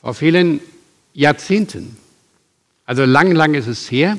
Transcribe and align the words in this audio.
Vor 0.00 0.14
vielen 0.14 0.60
Jahrzehnten, 1.12 1.96
also 2.86 3.04
lang, 3.04 3.32
lang 3.32 3.52
ist 3.54 3.66
es 3.66 3.90
her, 3.90 4.18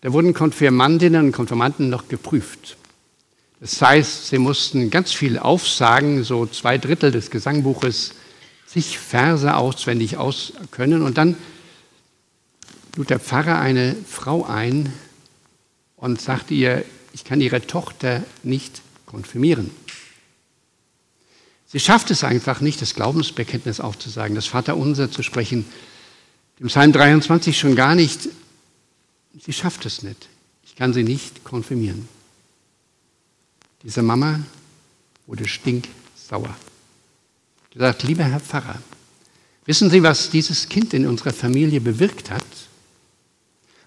da 0.00 0.12
wurden 0.12 0.34
Konfirmandinnen 0.34 1.26
und 1.26 1.32
Konfirmanden 1.32 1.88
noch 1.88 2.08
geprüft. 2.08 2.76
Das 3.60 3.80
heißt, 3.80 4.26
sie 4.26 4.38
mussten 4.38 4.90
ganz 4.90 5.12
viel 5.12 5.38
aufsagen, 5.38 6.24
so 6.24 6.44
zwei 6.46 6.76
Drittel 6.76 7.12
des 7.12 7.30
Gesangbuches, 7.30 8.14
sich 8.66 8.98
Verse 8.98 9.56
auswendig 9.56 10.16
auskönnen. 10.16 11.02
Und 11.02 11.18
dann 11.18 11.36
lud 12.96 13.10
der 13.10 13.20
Pfarrer 13.20 13.60
eine 13.60 13.94
Frau 14.06 14.44
ein 14.44 14.92
und 15.96 16.20
sagte 16.20 16.52
ihr, 16.52 16.84
ich 17.12 17.24
kann 17.24 17.40
ihre 17.40 17.64
Tochter 17.64 18.24
nicht 18.42 18.82
konfirmieren. 19.06 19.70
Sie 21.74 21.80
schafft 21.80 22.12
es 22.12 22.22
einfach 22.22 22.60
nicht, 22.60 22.80
das 22.80 22.94
Glaubensbekenntnis 22.94 23.80
aufzusagen, 23.80 24.36
das 24.36 24.46
Vaterunser 24.46 25.10
zu 25.10 25.24
sprechen, 25.24 25.64
dem 26.60 26.68
Psalm 26.68 26.92
23 26.92 27.58
schon 27.58 27.74
gar 27.74 27.96
nicht. 27.96 28.28
Sie 29.44 29.52
schafft 29.52 29.84
es 29.84 30.04
nicht. 30.04 30.28
Ich 30.62 30.76
kann 30.76 30.94
sie 30.94 31.02
nicht 31.02 31.42
konfirmieren. 31.42 32.08
Diese 33.82 34.02
Mama 34.02 34.38
wurde 35.26 35.48
stinksauer. 35.48 36.54
Sie 37.72 37.80
sagt, 37.80 38.04
lieber 38.04 38.22
Herr 38.22 38.38
Pfarrer, 38.38 38.78
wissen 39.64 39.90
Sie, 39.90 40.04
was 40.04 40.30
dieses 40.30 40.68
Kind 40.68 40.94
in 40.94 41.08
unserer 41.08 41.32
Familie 41.32 41.80
bewirkt 41.80 42.30
hat? 42.30 42.46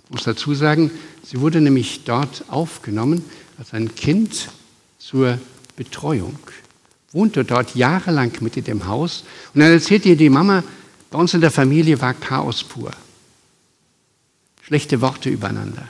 Ich 0.04 0.12
muss 0.12 0.24
dazu 0.26 0.54
sagen, 0.56 0.92
sie 1.24 1.40
wurde 1.40 1.62
nämlich 1.62 2.04
dort 2.04 2.44
aufgenommen 2.50 3.24
als 3.58 3.74
ein 3.74 3.96
Kind 3.96 4.50
zur 5.00 5.40
Betreuung 5.78 6.38
wohnte 7.12 7.46
dort 7.46 7.76
jahrelang 7.76 8.32
mit 8.42 8.58
in 8.58 8.64
dem 8.64 8.86
Haus. 8.88 9.24
Und 9.54 9.62
dann 9.62 9.72
erzählt 9.72 10.06
ihr 10.06 10.16
die 10.16 10.30
Mama, 10.30 10.64
bei 11.10 11.18
uns 11.18 11.34
in 11.34 11.42
der 11.42 11.52
Familie 11.52 12.00
war 12.02 12.14
Chaos 12.14 12.64
pur. 12.64 12.92
Schlechte 14.62 15.00
Worte 15.00 15.30
übereinander. 15.30 15.88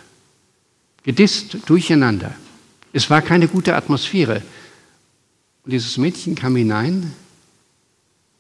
Gedisst 1.04 1.58
durcheinander. 1.66 2.36
Es 2.94 3.10
war 3.10 3.22
keine 3.22 3.48
gute 3.48 3.76
Atmosphäre. 3.76 4.44
Und 5.64 5.72
dieses 5.72 5.98
Mädchen 5.98 6.36
kam 6.36 6.56
hinein 6.56 7.12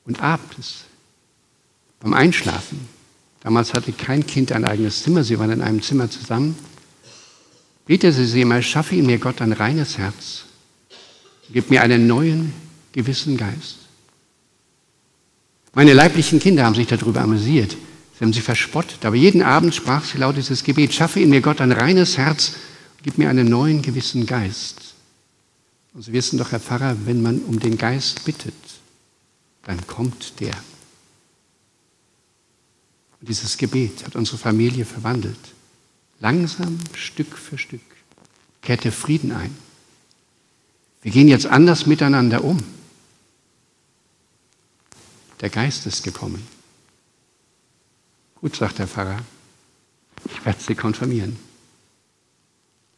und 0.05 0.21
abends 0.21 0.85
beim 1.99 2.13
Einschlafen, 2.13 2.87
damals 3.41 3.73
hatte 3.73 3.91
kein 3.91 4.25
Kind 4.25 4.51
ein 4.51 4.65
eigenes 4.65 5.03
Zimmer, 5.03 5.23
sie 5.23 5.39
waren 5.39 5.51
in 5.51 5.61
einem 5.61 5.81
Zimmer 5.81 6.09
zusammen, 6.09 6.55
betete 7.85 8.25
sie 8.25 8.41
immer, 8.41 8.61
schaffe 8.61 8.95
mir 8.95 9.17
Gott 9.17 9.41
ein 9.41 9.51
reines 9.51 9.97
Herz, 9.97 10.45
gib 11.51 11.69
mir 11.69 11.81
einen 11.81 12.07
neuen, 12.07 12.53
gewissen 12.97 13.37
Geist. 13.37 13.77
Meine 15.75 15.93
leiblichen 15.93 16.39
Kinder 16.39 16.65
haben 16.65 16.73
sich 16.73 16.87
darüber 16.87 17.21
amüsiert. 17.21 17.77
Sie 18.17 18.25
haben 18.25 18.33
sie 18.33 18.41
verspottet. 18.41 19.05
Aber 19.05 19.15
jeden 19.15 19.43
Abend 19.43 19.75
sprach 19.75 20.03
sie 20.03 20.17
laut 20.17 20.35
dieses 20.35 20.63
Gebet, 20.63 20.95
schaffe 20.95 21.19
in 21.19 21.29
mir 21.29 21.41
Gott 21.41 21.61
ein 21.61 21.71
reines 21.71 22.17
Herz, 22.17 22.53
gib 23.03 23.19
mir 23.19 23.29
einen 23.29 23.47
neuen 23.47 23.83
gewissen 23.83 24.25
Geist. 24.25 24.95
Und 25.93 26.01
Sie 26.01 26.13
wissen 26.13 26.39
doch, 26.39 26.51
Herr 26.51 26.59
Pfarrer, 26.59 26.97
wenn 27.05 27.21
man 27.21 27.37
um 27.41 27.59
den 27.59 27.77
Geist 27.77 28.25
bittet, 28.25 28.55
dann 29.63 29.85
kommt 29.85 30.39
der. 30.39 30.55
Und 33.19 33.29
dieses 33.29 33.59
Gebet 33.59 34.05
hat 34.05 34.15
unsere 34.15 34.39
Familie 34.39 34.85
verwandelt. 34.85 35.37
Langsam, 36.19 36.79
Stück 36.95 37.37
für 37.37 37.59
Stück, 37.59 37.81
kehrte 38.63 38.91
Frieden 38.91 39.31
ein. 39.33 39.55
Wir 41.03 41.11
gehen 41.11 41.27
jetzt 41.27 41.45
anders 41.45 41.85
miteinander 41.85 42.43
um. 42.43 42.63
Der 45.39 45.49
Geist 45.49 45.85
ist 45.85 46.03
gekommen. 46.03 46.45
Gut, 48.41 48.55
sagt 48.55 48.79
der 48.79 48.87
Pfarrer, 48.87 49.19
ich 50.25 50.45
werde 50.45 50.59
sie 50.59 50.73
konfirmieren. 50.73 51.37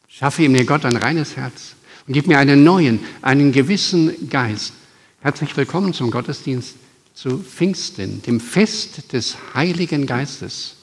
Schaffe 0.08 0.42
ihm 0.42 0.52
mir 0.52 0.64
Gott 0.64 0.84
ein 0.84 0.96
reines 0.96 1.36
Herz 1.36 1.74
und 2.06 2.14
gib 2.14 2.26
mir 2.26 2.38
einen 2.38 2.64
neuen, 2.64 3.00
einen 3.20 3.52
gewissen 3.52 4.30
Geist. 4.30 4.72
Herzlich 5.20 5.54
willkommen 5.56 5.92
zum 5.92 6.10
Gottesdienst 6.10 6.76
zu 7.12 7.38
Pfingsten, 7.38 8.22
dem 8.22 8.40
Fest 8.40 9.12
des 9.12 9.36
Heiligen 9.54 10.06
Geistes. 10.06 10.76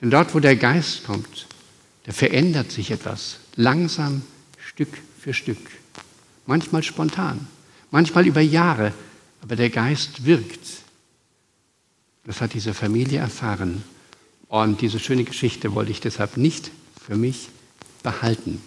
Denn 0.00 0.10
dort, 0.10 0.34
wo 0.34 0.40
der 0.40 0.56
Geist 0.56 1.04
kommt, 1.04 1.46
da 2.04 2.12
verändert 2.12 2.70
sich 2.70 2.92
etwas, 2.92 3.38
langsam, 3.56 4.22
Stück 4.58 4.96
für 5.18 5.34
Stück. 5.34 5.58
Manchmal 6.46 6.84
spontan, 6.84 7.46
manchmal 7.90 8.26
über 8.26 8.40
Jahre, 8.40 8.92
aber 9.42 9.56
der 9.56 9.70
Geist 9.70 10.24
wirkt. 10.24 10.81
Das 12.24 12.40
hat 12.40 12.54
diese 12.54 12.74
Familie 12.74 13.18
erfahren. 13.18 13.82
Und 14.48 14.80
diese 14.80 15.00
schöne 15.00 15.24
Geschichte 15.24 15.74
wollte 15.74 15.90
ich 15.90 16.00
deshalb 16.00 16.36
nicht 16.36 16.70
für 17.00 17.16
mich 17.16 17.48
behalten. 18.02 18.62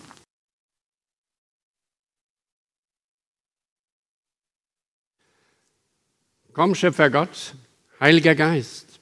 Komm, 6.54 6.74
Schöpfer 6.74 7.10
Gott, 7.10 7.54
Heiliger 8.00 8.34
Geist, 8.34 9.00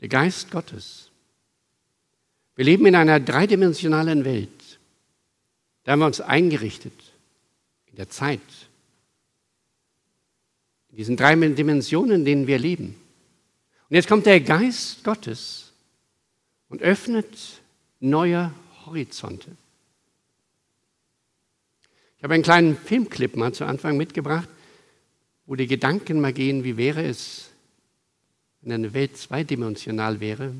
der 0.00 0.08
Geist 0.08 0.50
Gottes. 0.50 1.10
Wir 2.56 2.64
leben 2.64 2.86
in 2.86 2.94
einer 2.94 3.20
dreidimensionalen 3.20 4.24
Welt. 4.24 4.78
Da 5.84 5.92
haben 5.92 6.00
wir 6.00 6.06
uns 6.06 6.20
eingerichtet 6.20 7.12
in 7.86 7.96
der 7.96 8.08
Zeit, 8.08 8.40
in 10.94 10.98
diesen 10.98 11.16
drei 11.16 11.34
Dimensionen, 11.34 12.20
in 12.20 12.24
denen 12.24 12.46
wir 12.46 12.56
leben. 12.56 12.94
Und 13.90 13.96
jetzt 13.96 14.06
kommt 14.06 14.26
der 14.26 14.40
Geist 14.40 15.02
Gottes 15.02 15.72
und 16.68 16.82
öffnet 16.82 17.60
neue 17.98 18.52
Horizonte. 18.86 19.50
Ich 22.16 22.22
habe 22.22 22.34
einen 22.34 22.44
kleinen 22.44 22.76
Filmclip 22.76 23.34
mal 23.34 23.52
zu 23.52 23.64
Anfang 23.64 23.96
mitgebracht, 23.96 24.48
wo 25.46 25.56
die 25.56 25.66
Gedanken 25.66 26.20
mal 26.20 26.32
gehen, 26.32 26.62
wie 26.62 26.76
wäre 26.76 27.02
es, 27.02 27.50
wenn 28.60 28.70
eine 28.70 28.94
Welt 28.94 29.16
zweidimensional 29.16 30.20
wäre. 30.20 30.54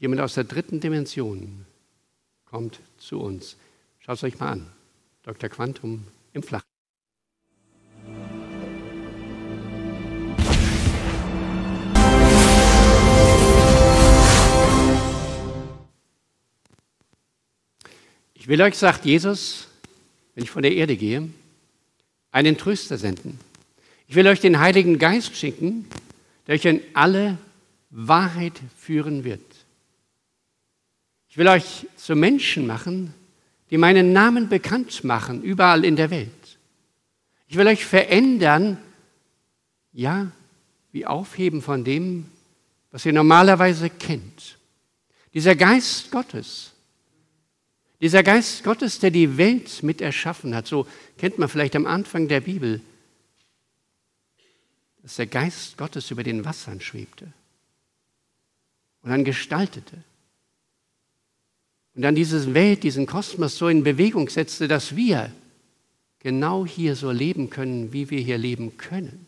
Jemand 0.00 0.22
aus 0.22 0.34
der 0.34 0.42
dritten 0.42 0.80
Dimension 0.80 1.66
kommt 2.46 2.80
zu 2.98 3.20
uns. 3.20 3.56
Schaut 4.00 4.16
es 4.16 4.24
euch 4.24 4.40
mal 4.40 4.50
an. 4.50 4.72
Dr. 5.22 5.48
Quantum 5.48 6.02
im 6.32 6.42
Flach. 6.42 6.64
Ich 18.42 18.48
will 18.48 18.60
euch, 18.60 18.76
sagt 18.76 19.04
Jesus, 19.04 19.68
wenn 20.34 20.42
ich 20.42 20.50
von 20.50 20.64
der 20.64 20.74
Erde 20.74 20.96
gehe, 20.96 21.28
einen 22.32 22.58
Tröster 22.58 22.98
senden. 22.98 23.38
Ich 24.08 24.16
will 24.16 24.26
euch 24.26 24.40
den 24.40 24.58
Heiligen 24.58 24.98
Geist 24.98 25.36
schicken, 25.36 25.86
der 26.48 26.56
euch 26.56 26.64
in 26.64 26.80
alle 26.92 27.38
Wahrheit 27.90 28.54
führen 28.76 29.22
wird. 29.22 29.44
Ich 31.28 31.38
will 31.38 31.46
euch 31.46 31.86
zu 31.96 32.16
Menschen 32.16 32.66
machen, 32.66 33.14
die 33.70 33.78
meinen 33.78 34.12
Namen 34.12 34.48
bekannt 34.48 35.04
machen, 35.04 35.44
überall 35.44 35.84
in 35.84 35.94
der 35.94 36.10
Welt. 36.10 36.58
Ich 37.46 37.56
will 37.56 37.68
euch 37.68 37.84
verändern, 37.84 38.76
ja, 39.92 40.32
wie 40.90 41.06
aufheben 41.06 41.62
von 41.62 41.84
dem, 41.84 42.26
was 42.90 43.06
ihr 43.06 43.12
normalerweise 43.12 43.88
kennt. 43.88 44.58
Dieser 45.32 45.54
Geist 45.54 46.10
Gottes, 46.10 46.71
dieser 48.02 48.24
Geist 48.24 48.64
Gottes, 48.64 48.98
der 48.98 49.12
die 49.12 49.38
Welt 49.38 49.84
mit 49.84 50.00
erschaffen 50.00 50.56
hat, 50.56 50.66
so 50.66 50.88
kennt 51.18 51.38
man 51.38 51.48
vielleicht 51.48 51.76
am 51.76 51.86
Anfang 51.86 52.26
der 52.26 52.40
Bibel, 52.40 52.80
dass 55.02 55.16
der 55.16 55.26
Geist 55.26 55.78
Gottes 55.78 56.10
über 56.10 56.24
den 56.24 56.44
Wassern 56.44 56.80
schwebte 56.80 57.32
und 59.02 59.10
dann 59.10 59.24
gestaltete. 59.24 59.96
Und 61.94 62.02
dann 62.02 62.16
diese 62.16 62.54
Welt, 62.54 62.82
diesen 62.82 63.06
Kosmos 63.06 63.56
so 63.56 63.68
in 63.68 63.84
Bewegung 63.84 64.28
setzte, 64.28 64.66
dass 64.66 64.96
wir 64.96 65.30
genau 66.18 66.66
hier 66.66 66.96
so 66.96 67.12
leben 67.12 67.50
können, 67.50 67.92
wie 67.92 68.10
wir 68.10 68.20
hier 68.20 68.38
leben 68.38 68.78
können. 68.78 69.26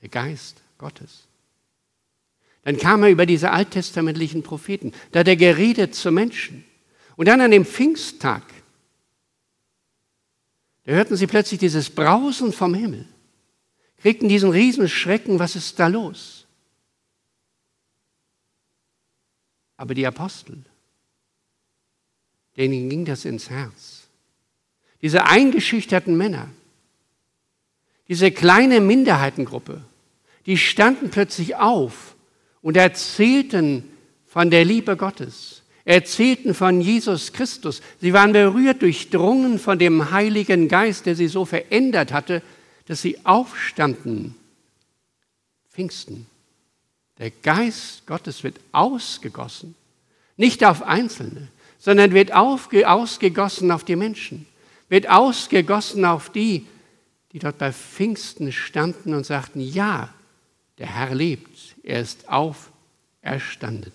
Der 0.00 0.08
Geist 0.08 0.62
Gottes. 0.78 1.24
Dann 2.62 2.78
kam 2.78 3.02
er 3.02 3.10
über 3.10 3.26
diese 3.26 3.50
alttestamentlichen 3.50 4.42
Propheten. 4.42 4.92
Da 5.12 5.20
hat 5.20 5.28
er 5.28 5.36
geredet 5.36 5.94
zu 5.94 6.10
Menschen. 6.10 6.64
Und 7.16 7.26
dann 7.26 7.40
an 7.40 7.50
dem 7.50 7.64
Pfingsttag, 7.64 8.42
da 10.84 10.92
hörten 10.92 11.16
sie 11.16 11.26
plötzlich 11.26 11.60
dieses 11.60 11.90
Brausen 11.90 12.52
vom 12.52 12.74
Himmel, 12.74 13.06
kriegten 13.98 14.28
diesen 14.28 14.50
Riesenschrecken, 14.50 15.38
was 15.38 15.56
ist 15.56 15.78
da 15.78 15.86
los? 15.86 16.46
Aber 19.76 19.94
die 19.94 20.06
Apostel, 20.06 20.64
denen 22.56 22.88
ging 22.88 23.04
das 23.04 23.24
ins 23.24 23.50
Herz. 23.50 24.08
Diese 25.02 25.24
eingeschüchterten 25.24 26.16
Männer, 26.16 26.48
Diese 28.08 28.30
kleine 28.30 28.80
Minderheitengruppe, 28.80 29.82
die 30.46 30.58
standen 30.58 31.10
plötzlich 31.10 31.56
auf 31.56 32.14
und 32.60 32.76
erzählten 32.76 33.88
von 34.26 34.50
der 34.50 34.64
Liebe 34.64 34.96
Gottes, 34.96 35.62
erzählten 35.84 36.54
von 36.54 36.80
Jesus 36.80 37.32
Christus. 37.32 37.82
Sie 38.00 38.12
waren 38.12 38.32
berührt, 38.32 38.82
durchdrungen 38.82 39.58
von 39.58 39.78
dem 39.78 40.10
Heiligen 40.10 40.68
Geist, 40.68 41.06
der 41.06 41.14
sie 41.14 41.28
so 41.28 41.44
verändert 41.44 42.12
hatte, 42.12 42.42
dass 42.86 43.02
sie 43.02 43.24
aufstanden. 43.24 44.34
Pfingsten. 45.70 46.26
Der 47.18 47.30
Geist 47.30 48.06
Gottes 48.06 48.42
wird 48.42 48.58
ausgegossen, 48.72 49.74
nicht 50.36 50.64
auf 50.64 50.82
Einzelne, 50.82 51.48
sondern 51.78 52.12
wird 52.12 52.32
ausgegossen 52.32 53.70
auf 53.70 53.84
die 53.84 53.96
Menschen, 53.96 54.46
wird 54.88 55.08
ausgegossen 55.08 56.04
auf 56.04 56.30
die, 56.30 56.66
die 57.32 57.38
dort 57.38 57.58
bei 57.58 57.72
Pfingsten 57.72 58.52
standen 58.52 59.14
und 59.14 59.26
sagten, 59.26 59.60
ja, 59.60 60.12
der 60.78 60.86
Herr 60.86 61.14
lebt, 61.14 61.76
er 61.82 62.00
ist 62.00 62.28
auferstanden. 62.28 63.92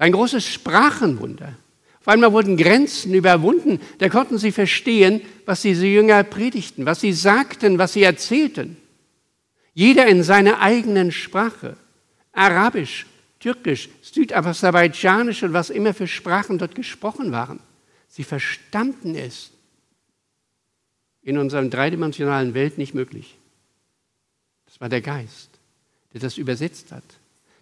Ein 0.00 0.12
großes 0.12 0.46
Sprachenwunder. 0.46 1.54
Auf 2.00 2.08
einmal 2.08 2.32
wurden 2.32 2.56
Grenzen 2.56 3.12
überwunden, 3.12 3.80
da 3.98 4.08
konnten 4.08 4.38
sie 4.38 4.50
verstehen, 4.50 5.20
was 5.44 5.60
diese 5.60 5.86
Jünger 5.86 6.24
predigten, 6.24 6.86
was 6.86 7.00
sie 7.00 7.12
sagten, 7.12 7.76
was 7.76 7.92
sie 7.92 8.02
erzählten. 8.02 8.78
Jeder 9.74 10.06
in 10.06 10.22
seiner 10.22 10.62
eigenen 10.62 11.12
Sprache. 11.12 11.76
Arabisch, 12.32 13.04
Türkisch, 13.40 13.90
Südaserbaidschanisch 14.00 15.42
und 15.42 15.52
was 15.52 15.68
immer 15.68 15.92
für 15.92 16.06
Sprachen 16.06 16.56
dort 16.56 16.74
gesprochen 16.74 17.30
waren. 17.30 17.60
Sie 18.08 18.24
verstanden 18.24 19.14
es. 19.14 19.50
In 21.22 21.36
unserer 21.36 21.62
dreidimensionalen 21.62 22.54
Welt 22.54 22.78
nicht 22.78 22.94
möglich. 22.94 23.36
Das 24.64 24.80
war 24.80 24.88
der 24.88 25.02
Geist, 25.02 25.50
der 26.14 26.22
das 26.22 26.38
übersetzt 26.38 26.90
hat. 26.90 27.04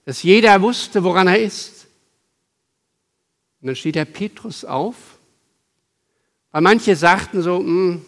Dass 0.05 0.23
jeder 0.23 0.63
wusste, 0.63 1.03
woran 1.03 1.27
er 1.27 1.41
ist. 1.41 1.88
Und 3.61 3.67
dann 3.67 3.77
steht 3.77 3.97
der 3.97 4.05
Petrus 4.05 4.65
auf, 4.65 5.19
weil 6.53 6.63
manche 6.63 6.97
sagten 6.97 7.43
so, 7.43 7.59
hm, 7.59 8.03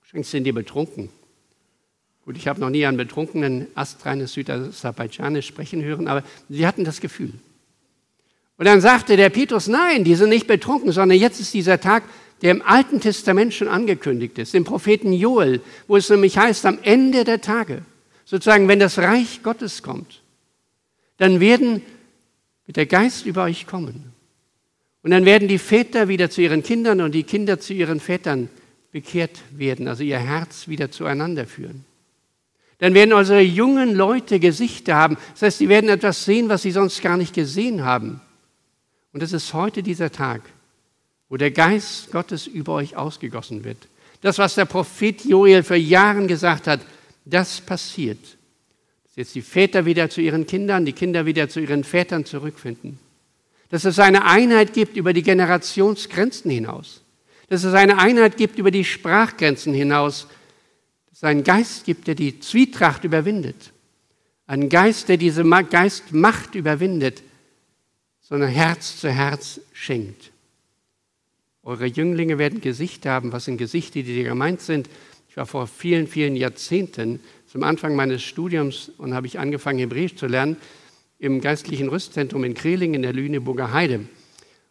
wahrscheinlich 0.00 0.28
sind 0.28 0.44
die 0.44 0.52
betrunken. 0.52 1.10
Gut, 2.24 2.36
ich 2.36 2.46
habe 2.46 2.60
noch 2.60 2.70
nie 2.70 2.84
einen 2.84 2.96
betrunkenen 2.96 3.68
astreines 3.74 4.34
Südaserbaidschanisch 4.34 5.46
sprechen 5.46 5.82
hören, 5.82 6.08
aber 6.08 6.22
sie 6.48 6.66
hatten 6.66 6.84
das 6.84 7.00
Gefühl. 7.00 7.32
Und 8.58 8.66
dann 8.66 8.80
sagte 8.80 9.16
der 9.16 9.30
Petrus, 9.30 9.68
nein, 9.68 10.04
die 10.04 10.16
sind 10.16 10.30
nicht 10.30 10.46
betrunken, 10.46 10.92
sondern 10.92 11.18
jetzt 11.18 11.40
ist 11.40 11.54
dieser 11.54 11.80
Tag, 11.80 12.02
der 12.42 12.50
im 12.50 12.62
Alten 12.62 13.00
Testament 13.00 13.54
schon 13.54 13.68
angekündigt 13.68 14.38
ist, 14.38 14.54
im 14.54 14.64
Propheten 14.64 15.12
Joel, 15.12 15.60
wo 15.86 15.96
es 15.96 16.10
nämlich 16.10 16.36
heißt, 16.36 16.66
am 16.66 16.78
Ende 16.82 17.24
der 17.24 17.40
Tage, 17.40 17.82
sozusagen, 18.24 18.68
wenn 18.68 18.78
das 18.78 18.98
Reich 18.98 19.42
Gottes 19.42 19.82
kommt, 19.82 20.22
dann 21.16 21.40
werden, 21.40 21.82
wird 22.66 22.76
der 22.76 22.86
Geist 22.86 23.26
über 23.26 23.44
euch 23.44 23.66
kommen. 23.66 24.12
Und 25.02 25.10
dann 25.10 25.24
werden 25.24 25.48
die 25.48 25.58
Väter 25.58 26.08
wieder 26.08 26.30
zu 26.30 26.42
ihren 26.42 26.62
Kindern 26.62 27.00
und 27.00 27.12
die 27.12 27.22
Kinder 27.22 27.60
zu 27.60 27.72
ihren 27.72 28.00
Vätern 28.00 28.48
bekehrt 28.90 29.42
werden, 29.50 29.86
also 29.86 30.02
ihr 30.02 30.18
Herz 30.18 30.68
wieder 30.68 30.90
zueinander 30.90 31.46
führen. 31.46 31.84
Dann 32.78 32.94
werden 32.94 33.12
unsere 33.12 33.40
jungen 33.40 33.94
Leute 33.94 34.38
Gesichter 34.38 34.94
haben. 34.94 35.16
Das 35.32 35.42
heißt, 35.42 35.58
sie 35.58 35.68
werden 35.68 35.90
etwas 35.90 36.24
sehen, 36.24 36.48
was 36.48 36.62
sie 36.62 36.70
sonst 36.70 37.02
gar 37.02 37.16
nicht 37.16 37.34
gesehen 37.34 37.84
haben. 37.84 38.20
Und 39.12 39.22
es 39.22 39.32
ist 39.32 39.52
heute 39.52 39.82
dieser 39.82 40.12
Tag, 40.12 40.42
wo 41.28 41.36
der 41.36 41.50
Geist 41.50 42.12
Gottes 42.12 42.46
über 42.46 42.74
euch 42.74 42.96
ausgegossen 42.96 43.64
wird. 43.64 43.88
Das, 44.20 44.38
was 44.38 44.54
der 44.54 44.64
Prophet 44.64 45.24
Joel 45.24 45.62
vor 45.62 45.76
Jahren 45.76 46.28
gesagt 46.28 46.66
hat, 46.66 46.80
das 47.24 47.60
passiert. 47.60 48.18
Dass 49.04 49.16
jetzt 49.16 49.34
die 49.34 49.42
Väter 49.42 49.84
wieder 49.84 50.08
zu 50.08 50.20
ihren 50.20 50.46
Kindern, 50.46 50.84
die 50.84 50.92
Kinder 50.92 51.26
wieder 51.26 51.48
zu 51.48 51.60
ihren 51.60 51.84
Vätern 51.84 52.24
zurückfinden. 52.24 52.98
Dass 53.70 53.84
es 53.84 53.98
eine 53.98 54.24
Einheit 54.24 54.72
gibt 54.72 54.96
über 54.96 55.12
die 55.12 55.22
Generationsgrenzen 55.22 56.50
hinaus. 56.50 57.02
Dass 57.48 57.64
es 57.64 57.74
eine 57.74 57.98
Einheit 57.98 58.36
gibt 58.36 58.58
über 58.58 58.70
die 58.70 58.84
Sprachgrenzen 58.84 59.74
hinaus 59.74 60.26
es 61.18 61.24
einen 61.24 61.42
Geist 61.42 61.84
gibt, 61.84 62.06
der 62.06 62.14
die 62.14 62.38
Zwietracht 62.38 63.02
überwindet. 63.02 63.72
Einen 64.46 64.68
Geist, 64.68 65.08
der 65.08 65.16
diese 65.16 65.42
Geistmacht 65.42 66.54
überwindet, 66.54 67.24
sondern 68.20 68.50
Herz 68.50 69.00
zu 69.00 69.10
Herz 69.10 69.60
schenkt. 69.72 70.30
Eure 71.64 71.86
Jünglinge 71.86 72.38
werden 72.38 72.60
Gesichter 72.60 73.10
haben. 73.10 73.32
Was 73.32 73.46
sind 73.46 73.56
Gesichter, 73.56 73.94
die 73.94 74.04
dir 74.04 74.22
gemeint 74.22 74.60
sind? 74.60 74.88
Ich 75.28 75.36
war 75.36 75.44
vor 75.44 75.66
vielen, 75.66 76.06
vielen 76.06 76.36
Jahrzehnten 76.36 77.18
zum 77.48 77.64
Anfang 77.64 77.96
meines 77.96 78.22
Studiums 78.22 78.92
und 78.96 79.12
habe 79.12 79.26
ich 79.26 79.40
angefangen, 79.40 79.80
Hebräisch 79.80 80.14
zu 80.14 80.28
lernen 80.28 80.56
im 81.18 81.40
geistlichen 81.40 81.88
Rüstzentrum 81.88 82.44
in 82.44 82.54
Kreling 82.54 82.94
in 82.94 83.02
der 83.02 83.12
Lüneburger 83.12 83.72
Heide. 83.72 84.00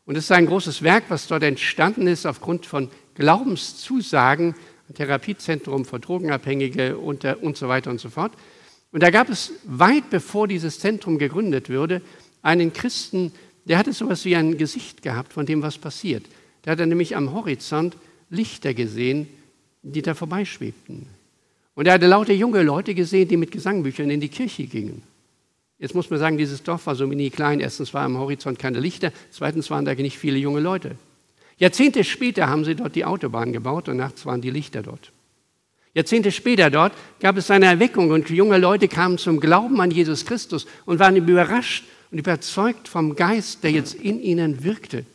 Und 0.05 0.15
es 0.15 0.25
ist 0.25 0.31
ein 0.31 0.45
großes 0.45 0.81
Werk, 0.83 1.05
was 1.09 1.27
dort 1.27 1.43
entstanden 1.43 2.07
ist 2.07 2.25
aufgrund 2.25 2.65
von 2.65 2.89
Glaubenszusagen 3.15 4.55
ein 4.87 4.93
Therapiezentrum 4.93 5.83
für 5.83 5.99
Drogenabhängige 5.99 6.97
und, 6.97 7.25
und 7.25 7.57
so 7.57 7.67
weiter 7.67 7.91
und 7.91 7.99
so 7.99 8.09
fort. 8.09 8.31
Und 8.93 9.03
da 9.03 9.09
gab 9.09 9.29
es 9.29 9.51
weit 9.65 10.09
bevor 10.09 10.47
dieses 10.47 10.79
Zentrum 10.79 11.17
gegründet 11.17 11.69
wurde, 11.69 12.01
einen 12.41 12.71
Christen, 12.71 13.33
der 13.65 13.77
hatte 13.77 13.91
so 13.91 14.05
etwas 14.05 14.23
wie 14.23 14.35
ein 14.37 14.57
Gesicht 14.57 15.01
gehabt 15.01 15.33
von 15.33 15.45
dem, 15.45 15.61
was 15.61 15.77
passiert. 15.77 16.25
Der 16.63 16.71
hat 16.71 16.79
nämlich 16.79 17.17
am 17.17 17.33
Horizont 17.33 17.97
Lichter 18.29 18.73
gesehen, 18.73 19.27
die 19.81 20.01
da 20.01 20.13
vorbeischwebten. 20.13 21.07
Und 21.75 21.85
er 21.85 21.93
hatte 21.93 22.07
lauter 22.07 22.33
junge 22.33 22.63
Leute 22.63 22.95
gesehen, 22.95 23.27
die 23.27 23.37
mit 23.37 23.51
Gesangbüchern 23.51 24.09
in 24.09 24.21
die 24.21 24.29
Kirche 24.29 24.65
gingen. 24.67 25.03
Jetzt 25.79 25.93
muss 25.93 26.09
man 26.09 26.19
sagen, 26.19 26.37
dieses 26.37 26.63
Dorf 26.63 26.87
war 26.87 26.95
so 26.95 27.05
mini 27.05 27.29
klein. 27.29 27.59
Erstens 27.59 27.93
war 27.93 28.03
am 28.03 28.17
Horizont 28.17 28.57
keine 28.57 28.79
Lichter, 28.79 29.11
zweitens 29.29 29.69
waren 29.69 29.85
da 29.85 29.93
nicht 29.93 30.17
viele 30.17 30.37
junge 30.37 30.59
Leute. 30.59 30.95
Jahrzehnte 31.57 32.03
später 32.03 32.47
haben 32.47 32.65
sie 32.65 32.75
dort 32.75 32.95
die 32.95 33.05
Autobahn 33.05 33.53
gebaut 33.53 33.89
und 33.89 33.97
nachts 33.97 34.25
waren 34.25 34.41
die 34.41 34.49
Lichter 34.49 34.83
dort. 34.83 35.11
Jahrzehnte 35.93 36.31
später 36.31 36.69
dort 36.69 36.93
gab 37.19 37.37
es 37.37 37.49
eine 37.49 37.65
Erweckung 37.65 38.11
und 38.11 38.29
junge 38.29 38.59
Leute 38.59 38.87
kamen 38.87 39.17
zum 39.17 39.39
Glauben 39.39 39.81
an 39.81 39.89
Jesus 39.89 40.25
Christus 40.25 40.67
und 40.85 40.99
waren 40.99 41.15
überrascht 41.15 41.85
und 42.11 42.19
überzeugt 42.19 42.87
vom 42.87 43.15
Geist, 43.15 43.63
der 43.63 43.71
jetzt 43.71 43.95
in 43.95 44.21
ihnen 44.21 44.63
wirkte 44.63 45.05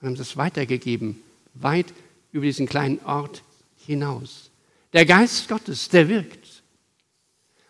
und 0.00 0.08
haben 0.08 0.16
das 0.16 0.36
weitergegeben, 0.36 1.22
weit 1.54 1.86
über 2.32 2.44
diesen 2.44 2.66
kleinen 2.66 3.00
Ort 3.06 3.42
hinaus. 3.86 4.50
Der 4.92 5.06
Geist 5.06 5.48
Gottes, 5.48 5.88
der 5.88 6.08
wirkt. 6.08 6.45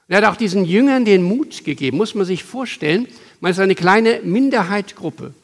Er 0.09 0.19
hat 0.19 0.25
auch 0.25 0.37
diesen 0.37 0.65
Jüngern 0.65 1.05
den 1.05 1.23
Mut 1.23 1.65
gegeben, 1.65 1.97
muss 1.97 2.15
man 2.15 2.27
sich 2.27 2.45
vorstellen, 2.45 3.09
man 3.41 3.53
ist 3.53 3.59
eine 3.59 3.75
kleine 3.75 4.21
Minderheitgruppe. 4.23 5.35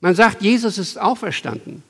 Man 0.00 0.14
sagt, 0.14 0.42
Jesus 0.42 0.78
ist 0.78 1.00
auferstanden. 1.00 1.82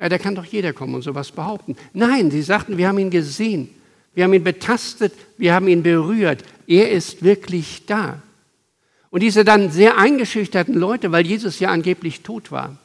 Ja, 0.00 0.08
da 0.08 0.18
kann 0.18 0.34
doch 0.34 0.44
jeder 0.44 0.72
kommen 0.72 0.94
und 0.94 1.02
sowas 1.02 1.32
behaupten. 1.32 1.76
Nein, 1.92 2.30
sie 2.30 2.42
sagten, 2.42 2.76
wir 2.76 2.88
haben 2.88 2.98
ihn 2.98 3.10
gesehen, 3.10 3.68
wir 4.14 4.24
haben 4.24 4.32
ihn 4.32 4.44
betastet, 4.44 5.12
wir 5.36 5.54
haben 5.54 5.68
ihn 5.68 5.82
berührt. 5.82 6.44
Er 6.66 6.90
ist 6.90 7.22
wirklich 7.22 7.86
da. 7.86 8.20
Und 9.10 9.22
diese 9.22 9.44
dann 9.44 9.70
sehr 9.70 9.96
eingeschüchterten 9.96 10.74
Leute, 10.74 11.12
weil 11.12 11.26
Jesus 11.26 11.60
ja 11.60 11.70
angeblich 11.70 12.20
tot 12.22 12.50
war, 12.50 12.76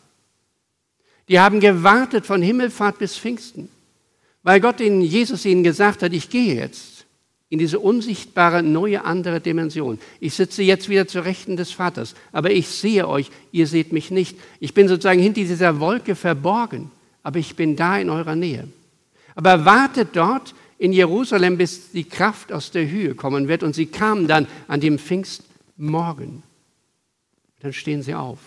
die 1.27 1.39
haben 1.39 1.59
gewartet 1.59 2.25
von 2.25 2.41
Himmelfahrt 2.41 2.99
bis 2.99 3.17
Pfingsten, 3.17 3.69
weil 4.43 4.59
Gott 4.59 4.79
ihnen, 4.79 5.01
Jesus 5.01 5.45
ihnen 5.45 5.63
gesagt 5.63 6.03
hat, 6.03 6.13
ich 6.13 6.29
gehe 6.29 6.55
jetzt 6.55 6.92
in 7.53 7.59
diese 7.59 7.79
unsichtbare, 7.79 8.63
neue, 8.63 9.05
andere 9.05 9.39
Dimension. 9.39 9.99
Ich 10.19 10.33
sitze 10.33 10.63
jetzt 10.63 10.89
wieder 10.89 11.07
zur 11.07 11.25
Rechten 11.25 11.55
des 11.55 11.71
Vaters, 11.71 12.15
aber 12.31 12.51
ich 12.51 12.67
sehe 12.67 13.07
euch, 13.07 13.29
ihr 13.51 13.67
seht 13.67 13.93
mich 13.93 14.09
nicht. 14.09 14.37
Ich 14.59 14.73
bin 14.73 14.87
sozusagen 14.87 15.21
hinter 15.21 15.41
dieser 15.41 15.79
Wolke 15.79 16.15
verborgen 16.15 16.89
aber 17.23 17.39
ich 17.39 17.55
bin 17.55 17.75
da 17.75 17.97
in 17.97 18.09
eurer 18.09 18.35
Nähe. 18.35 18.67
Aber 19.33 19.65
wartet 19.65 20.09
dort 20.13 20.53
in 20.77 20.91
Jerusalem, 20.91 21.57
bis 21.57 21.91
die 21.91 22.03
Kraft 22.03 22.51
aus 22.51 22.69
der 22.69 22.87
Höhe 22.87 23.15
kommen 23.15 23.47
wird. 23.47 23.63
Und 23.63 23.73
sie 23.73 23.85
kamen 23.85 24.27
dann 24.27 24.47
an 24.67 24.81
dem 24.81 24.99
Pfingstmorgen. 24.99 26.43
Dann 27.61 27.73
stehen 27.73 28.03
sie 28.03 28.13
auf. 28.13 28.39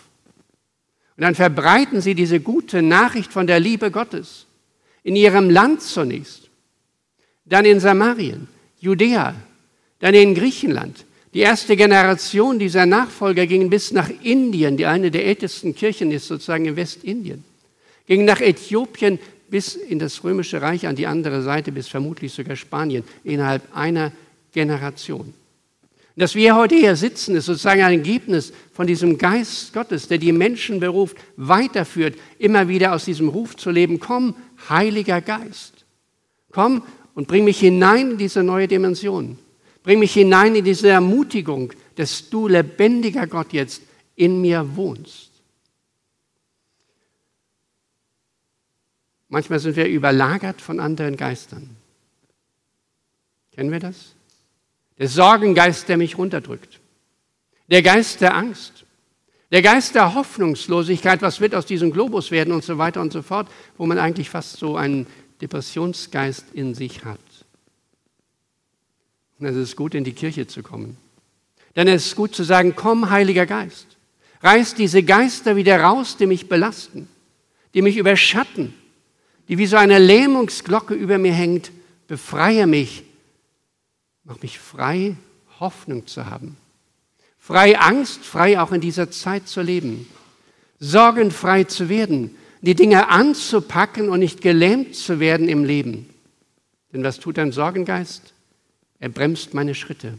Und 1.17 1.23
dann 1.23 1.33
verbreiten 1.33 1.99
sie 1.99 2.13
diese 2.13 2.39
gute 2.39 2.83
Nachricht 2.83 3.33
von 3.33 3.47
der 3.47 3.59
Liebe 3.59 3.89
Gottes 3.89 4.45
in 5.03 5.15
ihrem 5.15 5.49
Land 5.49 5.81
zunächst, 5.81 6.49
dann 7.45 7.65
in 7.65 7.79
Samarien, 7.79 8.47
Judäa, 8.87 9.35
dann 9.99 10.13
in 10.13 10.33
Griechenland. 10.33 11.05
Die 11.33 11.39
erste 11.39 11.75
Generation 11.75 12.57
dieser 12.57 12.85
Nachfolger 12.85 13.45
ging 13.45 13.69
bis 13.69 13.91
nach 13.91 14.09
Indien, 14.23 14.77
die 14.77 14.85
eine 14.85 15.11
der 15.11 15.25
ältesten 15.25 15.75
Kirchen 15.75 16.11
ist 16.11 16.27
sozusagen 16.27 16.65
in 16.65 16.75
Westindien 16.75 17.43
ging 18.07 18.25
nach 18.25 18.41
Äthiopien 18.41 19.19
bis 19.49 19.75
in 19.75 19.99
das 19.99 20.23
römische 20.23 20.61
Reich 20.61 20.87
an 20.87 20.95
die 20.95 21.07
andere 21.07 21.43
Seite, 21.43 21.71
bis 21.71 21.87
vermutlich 21.87 22.33
sogar 22.33 22.55
Spanien, 22.55 23.03
innerhalb 23.23 23.63
einer 23.75 24.11
Generation. 24.53 25.33
dass 26.15 26.33
wir 26.33 26.55
heute 26.55 26.73
hier 26.73 26.95
sitzen, 26.95 27.35
ist 27.35 27.45
sozusagen 27.45 27.83
ein 27.83 27.99
Ergebnis 27.99 28.51
von 28.73 28.87
diesem 28.87 29.19
Geist 29.19 29.71
Gottes, 29.71 30.07
der 30.07 30.17
die 30.17 30.31
Menschen 30.31 30.79
beruft, 30.79 31.15
weiterführt, 31.35 32.15
immer 32.39 32.67
wieder 32.67 32.93
aus 32.93 33.05
diesem 33.05 33.29
Ruf 33.29 33.55
zu 33.55 33.69
leben, 33.69 33.99
komm, 33.99 34.35
Heiliger 34.67 35.21
Geist, 35.21 35.85
komm 36.51 36.81
und 37.17 37.27
bring 37.27 37.45
mich 37.45 37.59
hinein 37.59 38.11
in 38.11 38.17
diese 38.19 38.43
neue 38.43 38.67
Dimension. 38.67 39.39
Bring 39.81 39.97
mich 39.97 40.13
hinein 40.13 40.53
in 40.53 40.63
diese 40.63 40.89
Ermutigung, 40.89 41.73
dass 41.95 42.29
du, 42.29 42.47
lebendiger 42.47 43.25
Gott, 43.25 43.53
jetzt 43.53 43.81
in 44.15 44.39
mir 44.39 44.75
wohnst. 44.75 45.31
Manchmal 49.29 49.57
sind 49.57 49.75
wir 49.75 49.87
überlagert 49.87 50.61
von 50.61 50.79
anderen 50.79 51.17
Geistern. 51.17 51.75
Kennen 53.51 53.71
wir 53.71 53.79
das? 53.79 54.13
Der 54.99 55.07
Sorgengeist, 55.07 55.89
der 55.89 55.97
mich 55.97 56.19
runterdrückt. 56.19 56.79
Der 57.67 57.81
Geist 57.81 58.21
der 58.21 58.35
Angst. 58.35 58.85
Der 59.51 59.63
Geist 59.63 59.95
der 59.95 60.13
Hoffnungslosigkeit, 60.13 61.23
was 61.23 61.41
wird 61.41 61.55
aus 61.55 61.65
diesem 61.65 61.91
Globus 61.91 62.29
werden 62.29 62.53
und 62.53 62.63
so 62.63 62.77
weiter 62.77 63.01
und 63.01 63.11
so 63.11 63.23
fort, 63.23 63.47
wo 63.75 63.87
man 63.87 63.97
eigentlich 63.97 64.29
fast 64.29 64.57
so 64.57 64.75
einen 64.75 65.07
Depressionsgeist 65.41 66.45
in 66.53 66.73
sich 66.73 67.05
hat. 67.05 67.19
Und 69.39 69.45
es 69.45 69.55
ist 69.55 69.75
gut, 69.75 69.93
in 69.93 70.03
die 70.03 70.13
Kirche 70.13 70.47
zu 70.47 70.63
kommen. 70.63 70.97
Denn 71.75 71.87
es 71.87 72.07
ist 72.07 72.15
gut 72.15 72.33
zu 72.33 72.43
sagen, 72.43 72.73
komm, 72.75 73.09
Heiliger 73.09 73.45
Geist. 73.45 73.85
Reiß 74.41 74.75
diese 74.75 75.03
Geister 75.03 75.55
wieder 75.55 75.79
raus, 75.81 76.17
die 76.17 76.25
mich 76.25 76.49
belasten, 76.49 77.07
die 77.73 77.81
mich 77.81 77.97
überschatten, 77.97 78.73
die 79.47 79.57
wie 79.57 79.67
so 79.67 79.77
eine 79.77 79.99
Lähmungsglocke 79.99 80.93
über 80.93 81.17
mir 81.17 81.33
hängt. 81.33 81.71
Befreie 82.07 82.67
mich, 82.67 83.03
mach 84.23 84.41
mich 84.41 84.59
frei, 84.59 85.15
Hoffnung 85.59 86.07
zu 86.07 86.25
haben 86.25 86.57
frei 87.47 87.79
Angst, 87.79 88.25
frei 88.25 88.59
auch 88.59 88.73
in 88.73 88.81
dieser 88.81 89.09
Zeit 89.09 89.47
zu 89.47 89.61
leben, 89.61 90.05
sorgenfrei 90.81 91.63
zu 91.63 91.87
werden, 91.87 92.35
die 92.61 92.75
Dinge 92.75 93.09
anzupacken 93.09 94.09
und 94.09 94.19
nicht 94.19 94.41
gelähmt 94.41 94.95
zu 94.95 95.19
werden 95.19 95.47
im 95.47 95.63
Leben. 95.63 96.09
Denn 96.93 97.03
was 97.03 97.19
tut 97.19 97.37
ein 97.39 97.51
Sorgengeist? 97.51 98.33
Er 98.99 99.09
bremst 99.09 99.53
meine 99.53 99.75
Schritte. 99.75 100.17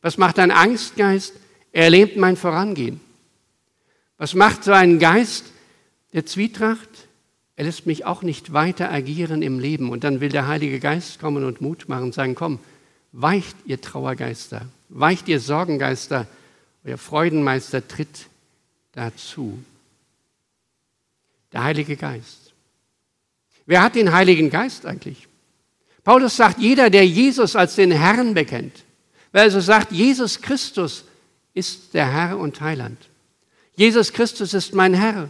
Was 0.00 0.18
macht 0.18 0.38
ein 0.38 0.50
Angstgeist? 0.50 1.34
Er 1.72 1.90
lähmt 1.90 2.16
mein 2.16 2.36
Vorangehen. 2.36 3.00
Was 4.18 4.34
macht 4.34 4.64
so 4.64 4.72
ein 4.72 4.98
Geist 4.98 5.46
der 6.12 6.26
Zwietracht? 6.26 6.88
Er 7.54 7.64
lässt 7.64 7.86
mich 7.86 8.04
auch 8.04 8.22
nicht 8.22 8.52
weiter 8.52 8.90
agieren 8.90 9.42
im 9.42 9.58
Leben. 9.58 9.90
Und 9.90 10.04
dann 10.04 10.20
will 10.20 10.30
der 10.30 10.48
Heilige 10.48 10.80
Geist 10.80 11.20
kommen 11.20 11.44
und 11.44 11.60
Mut 11.60 11.88
machen 11.88 12.04
und 12.04 12.14
sagen, 12.14 12.34
komm, 12.34 12.58
weicht 13.12 13.56
ihr 13.66 13.80
Trauergeister, 13.80 14.66
weicht 14.88 15.28
ihr 15.28 15.38
Sorgengeister, 15.38 16.26
euer 16.84 16.98
Freudenmeister 16.98 17.86
tritt 17.86 18.26
dazu. 18.92 19.58
Der 21.52 21.64
Heilige 21.64 21.96
Geist. 21.96 22.52
Wer 23.66 23.82
hat 23.82 23.94
den 23.94 24.12
Heiligen 24.12 24.50
Geist 24.50 24.86
eigentlich? 24.86 25.28
Paulus 26.04 26.36
sagt, 26.36 26.58
jeder, 26.58 26.90
der 26.90 27.06
Jesus 27.06 27.54
als 27.54 27.76
den 27.76 27.92
Herrn 27.92 28.34
bekennt, 28.34 28.84
wer 29.30 29.42
also 29.42 29.60
sagt, 29.60 29.92
Jesus 29.92 30.40
Christus 30.40 31.04
ist 31.54 31.94
der 31.94 32.10
Herr 32.10 32.38
und 32.38 32.60
Heiland. 32.60 32.98
Jesus 33.76 34.12
Christus 34.12 34.54
ist 34.54 34.74
mein 34.74 34.94
Herr. 34.94 35.28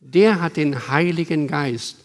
Der 0.00 0.40
hat 0.40 0.56
den 0.56 0.88
Heiligen 0.88 1.46
Geist. 1.46 1.96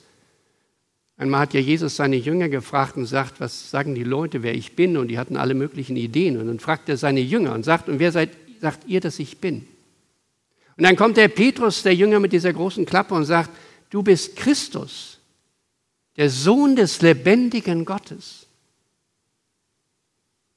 Einmal 1.17 1.41
hat 1.41 1.53
ja 1.53 1.59
Jesus 1.59 1.95
seine 1.95 2.15
Jünger 2.15 2.49
gefragt 2.49 2.97
und 2.97 3.05
sagt, 3.05 3.39
was 3.39 3.69
sagen 3.69 3.95
die 3.95 4.03
Leute, 4.03 4.43
wer 4.43 4.55
ich 4.55 4.75
bin? 4.75 4.97
Und 4.97 5.09
die 5.09 5.19
hatten 5.19 5.37
alle 5.37 5.53
möglichen 5.53 5.95
Ideen. 5.95 6.37
Und 6.37 6.47
dann 6.47 6.59
fragt 6.59 6.89
er 6.89 6.97
seine 6.97 7.19
Jünger 7.19 7.53
und 7.53 7.63
sagt, 7.63 7.89
und 7.89 7.99
wer 7.99 8.11
seid 8.11 8.31
sagt 8.61 8.87
ihr, 8.87 9.01
dass 9.01 9.19
ich 9.19 9.39
bin? 9.39 9.67
Und 10.77 10.83
dann 10.83 10.95
kommt 10.95 11.17
der 11.17 11.27
Petrus, 11.27 11.83
der 11.83 11.95
Jünger 11.95 12.19
mit 12.19 12.33
dieser 12.33 12.53
großen 12.53 12.85
Klappe 12.85 13.13
und 13.13 13.25
sagt, 13.25 13.49
du 13.89 14.01
bist 14.01 14.35
Christus, 14.35 15.19
der 16.17 16.29
Sohn 16.29 16.75
des 16.75 17.01
lebendigen 17.01 17.85
Gottes. 17.85 18.47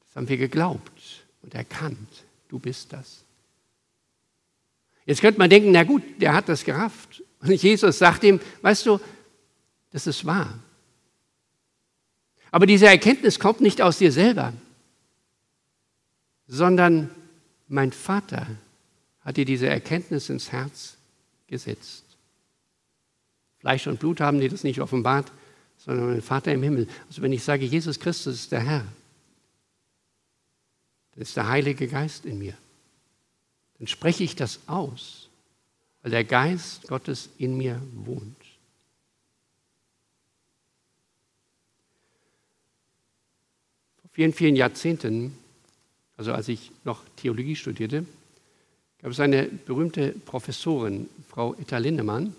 Das 0.07 0.17
haben 0.17 0.29
wir 0.29 0.37
geglaubt 0.37 1.25
und 1.43 1.55
erkannt, 1.55 2.25
du 2.49 2.59
bist 2.59 2.93
das. 2.93 3.25
Jetzt 5.07 5.21
könnte 5.21 5.39
man 5.39 5.51
denken, 5.51 5.71
na 5.73 5.85
gut, 5.85 6.03
der 6.19 6.33
hat 6.33 6.49
das 6.49 6.65
gerafft. 6.65 7.23
Und 7.41 7.63
Jesus 7.63 7.99
sagt 7.99 8.25
ihm, 8.25 8.41
weißt 8.63 8.87
du, 8.87 8.99
das 9.91 10.07
ist 10.07 10.25
wahr. 10.25 10.59
Aber 12.51 12.67
diese 12.67 12.87
Erkenntnis 12.87 13.39
kommt 13.39 13.61
nicht 13.61 13.83
aus 13.83 13.99
dir 13.99 14.13
selber, 14.13 14.53
sondern 16.47 17.11
mein 17.69 17.93
Vater 17.93 18.47
hat 19.25 19.37
dir 19.37 19.45
diese 19.45 19.67
Erkenntnis 19.69 20.29
ins 20.29 20.53
Herz 20.53 20.97
gesetzt. 21.47 22.05
Fleisch 23.59 23.87
und 23.87 23.99
Blut 23.99 24.21
haben 24.21 24.41
dir 24.41 24.51
das 24.51 24.65
nicht 24.65 24.81
offenbart, 24.81 25.33
sondern 25.79 26.09
mein 26.09 26.23
Vater 26.23 26.53
im 26.53 26.63
Himmel. 26.63 26.87
Also 27.09 27.23
wenn 27.23 27.33
ich 27.33 27.43
sage, 27.43 27.65
Jesus 27.65 27.99
Christus 27.99 28.35
ist 28.35 28.53
der 28.53 28.61
Herr, 28.61 28.87
dann 31.13 31.23
ist 31.23 31.37
der 31.37 31.49
Heilige 31.49 31.89
Geist 31.89 32.27
in 32.27 32.39
mir. 32.39 32.57
Dann 33.79 33.87
spreche 33.87 34.25
ich 34.25 34.37
das 34.37 34.61
aus, 34.67 35.29
weil 36.03 36.11
der 36.11 36.25
Geist 36.25 36.87
Gottes 36.89 37.31
in 37.39 37.57
mir 37.57 37.81
wohnt. 37.93 38.37
Vor 44.01 44.11
vielen, 44.13 44.33
vielen 44.33 44.57
Jahrzehnten 44.57 45.37
also 46.17 46.33
als 46.33 46.49
ich 46.49 46.71
noch 46.85 47.03
Theologie 47.17 47.57
studierte, 47.57 48.07
gab 49.05 49.13
es 49.13 49.21
eine 49.21 49.45
berühmte 49.45 50.13
Professorin, 50.13 51.11
Frau 51.29 51.53
Etta 51.57 51.77
Lindemann, 51.77 52.35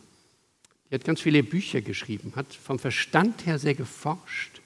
die 0.89 0.95
hat 0.95 1.03
ganz 1.03 1.21
viele 1.21 1.43
Bücher 1.43 1.81
geschrieben, 1.81 2.33
hat 2.35 2.51
vom 2.55 2.79
Verstand 2.79 3.45
her 3.45 3.59
sehr 3.59 3.75
geforscht. 3.75 4.61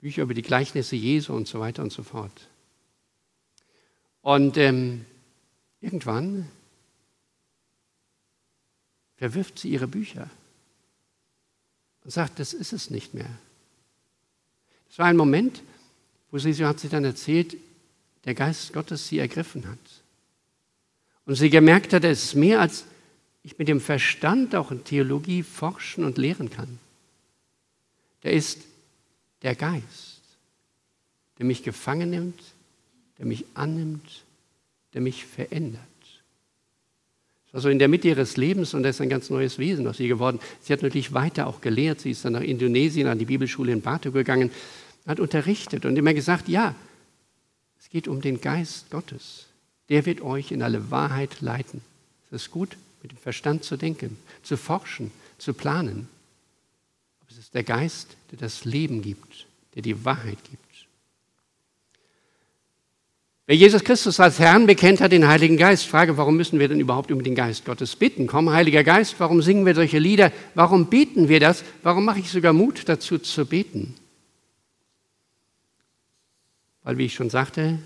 Bücher 0.00 0.22
über 0.22 0.34
die 0.34 0.42
Gleichnisse 0.42 0.94
Jesu 0.94 1.34
und 1.34 1.48
so 1.48 1.58
weiter 1.58 1.82
und 1.82 1.92
so 1.92 2.04
fort. 2.04 2.46
Und 4.22 4.56
ähm, 4.56 5.04
irgendwann 5.80 6.48
verwirft 9.16 9.58
sie 9.58 9.70
ihre 9.70 9.88
Bücher 9.88 10.30
und 12.04 12.12
sagt, 12.12 12.38
das 12.38 12.54
ist 12.54 12.72
es 12.72 12.88
nicht 12.88 13.14
mehr. 13.14 13.36
Das 14.90 15.00
war 15.00 15.06
ein 15.06 15.16
Moment, 15.16 15.60
wo 16.30 16.38
sie, 16.38 16.52
so 16.52 16.66
hat 16.66 16.78
sie 16.78 16.88
dann 16.88 17.04
erzählt, 17.04 17.56
der 18.24 18.34
Geist 18.34 18.72
Gottes 18.72 19.08
sie 19.08 19.18
ergriffen 19.18 19.66
hat. 19.66 19.78
Und 21.28 21.34
sie 21.34 21.50
gemerkt 21.50 21.92
hat, 21.92 22.04
es 22.04 22.24
ist 22.24 22.34
mehr, 22.36 22.58
als 22.58 22.86
ich 23.42 23.58
mit 23.58 23.68
dem 23.68 23.82
Verstand 23.82 24.56
auch 24.56 24.70
in 24.70 24.82
Theologie 24.82 25.42
forschen 25.42 26.04
und 26.04 26.16
lehren 26.16 26.48
kann. 26.48 26.78
Der 28.22 28.32
ist 28.32 28.60
der 29.42 29.54
Geist, 29.54 30.22
der 31.36 31.44
mich 31.44 31.62
gefangen 31.62 32.08
nimmt, 32.08 32.40
der 33.18 33.26
mich 33.26 33.44
annimmt, 33.52 34.24
der 34.94 35.02
mich 35.02 35.26
verändert. 35.26 35.82
Also 37.52 37.68
in 37.68 37.78
der 37.78 37.88
Mitte 37.88 38.08
ihres 38.08 38.38
Lebens 38.38 38.72
und 38.72 38.82
das 38.82 38.96
ist 38.96 39.02
ein 39.02 39.10
ganz 39.10 39.28
neues 39.28 39.58
Wesen 39.58 39.86
aus 39.86 40.00
ihr 40.00 40.08
geworden. 40.08 40.40
Sie 40.62 40.72
hat 40.72 40.80
natürlich 40.82 41.12
weiter 41.12 41.46
auch 41.46 41.60
gelehrt. 41.60 42.00
Sie 42.00 42.12
ist 42.12 42.24
dann 42.24 42.32
nach 42.32 42.40
Indonesien 42.40 43.06
an 43.06 43.18
die 43.18 43.26
Bibelschule 43.26 43.72
in 43.72 43.82
Batu 43.82 44.12
gegangen, 44.12 44.50
hat 45.06 45.20
unterrichtet 45.20 45.84
und 45.84 45.98
immer 45.98 46.14
gesagt, 46.14 46.48
ja, 46.48 46.74
es 47.78 47.90
geht 47.90 48.08
um 48.08 48.22
den 48.22 48.40
Geist 48.40 48.90
Gottes. 48.90 49.47
Der 49.88 50.06
wird 50.06 50.20
euch 50.20 50.52
in 50.52 50.62
alle 50.62 50.90
Wahrheit 50.90 51.40
leiten. 51.40 51.80
Es 52.30 52.42
ist 52.42 52.50
gut, 52.50 52.76
mit 53.02 53.12
dem 53.12 53.18
Verstand 53.18 53.64
zu 53.64 53.76
denken, 53.76 54.16
zu 54.42 54.56
forschen, 54.56 55.10
zu 55.38 55.54
planen. 55.54 56.08
Aber 57.20 57.30
es 57.30 57.38
ist 57.38 57.54
der 57.54 57.62
Geist, 57.62 58.16
der 58.30 58.38
das 58.38 58.64
Leben 58.64 59.02
gibt, 59.02 59.46
der 59.74 59.82
die 59.82 60.04
Wahrheit 60.04 60.38
gibt. 60.50 60.64
Wer 63.46 63.56
Jesus 63.56 63.82
Christus 63.82 64.20
als 64.20 64.38
Herrn 64.38 64.66
bekennt, 64.66 65.00
hat 65.00 65.12
den 65.12 65.26
Heiligen 65.26 65.56
Geist. 65.56 65.86
Frage, 65.86 66.18
warum 66.18 66.36
müssen 66.36 66.58
wir 66.58 66.68
denn 66.68 66.80
überhaupt 66.80 67.10
um 67.10 67.22
den 67.22 67.34
Geist 67.34 67.64
Gottes 67.64 67.96
bitten? 67.96 68.26
Komm, 68.26 68.50
Heiliger 68.50 68.84
Geist, 68.84 69.14
warum 69.18 69.40
singen 69.40 69.64
wir 69.64 69.74
solche 69.74 69.98
Lieder? 69.98 70.32
Warum 70.54 70.90
beten 70.90 71.30
wir 71.30 71.40
das? 71.40 71.64
Warum 71.82 72.04
mache 72.04 72.18
ich 72.18 72.30
sogar 72.30 72.52
Mut 72.52 72.82
dazu 72.86 73.18
zu 73.18 73.46
beten? 73.46 73.94
weil, 76.88 76.96
wie 76.96 77.04
ich 77.04 77.12
schon 77.12 77.28
sagte, 77.28 77.78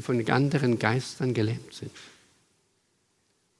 wir 0.00 0.02
von 0.02 0.30
anderen 0.30 0.78
Geistern 0.78 1.34
gelähmt 1.34 1.74
sind. 1.74 1.90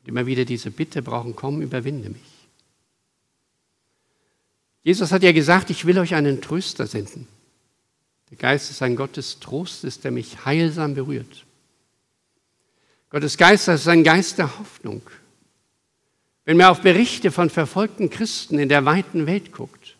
Und 0.00 0.08
immer 0.08 0.26
wieder 0.26 0.44
diese 0.44 0.70
Bitte 0.70 1.02
brauchen, 1.02 1.36
komm, 1.36 1.60
überwinde 1.60 2.10
mich. 2.10 2.22
Jesus 4.82 5.12
hat 5.12 5.22
ja 5.22 5.32
gesagt, 5.32 5.68
ich 5.68 5.84
will 5.84 5.98
euch 5.98 6.14
einen 6.14 6.40
Tröster 6.40 6.86
senden. 6.86 7.28
Der 8.30 8.38
Geist 8.38 8.70
ist 8.70 8.80
ein 8.80 8.96
Gott 8.96 9.16
des 9.16 9.40
Trostes, 9.40 10.00
der 10.00 10.10
mich 10.10 10.44
heilsam 10.46 10.94
berührt. 10.94 11.44
Gottes 13.10 13.36
Geist 13.36 13.68
ist 13.68 13.88
ein 13.88 14.04
Geist 14.04 14.38
der 14.38 14.58
Hoffnung. 14.58 15.02
Wenn 16.44 16.56
man 16.56 16.68
auf 16.68 16.80
Berichte 16.80 17.30
von 17.30 17.50
verfolgten 17.50 18.08
Christen 18.08 18.58
in 18.58 18.68
der 18.68 18.84
weiten 18.86 19.26
Welt 19.26 19.52
guckt, 19.52 19.96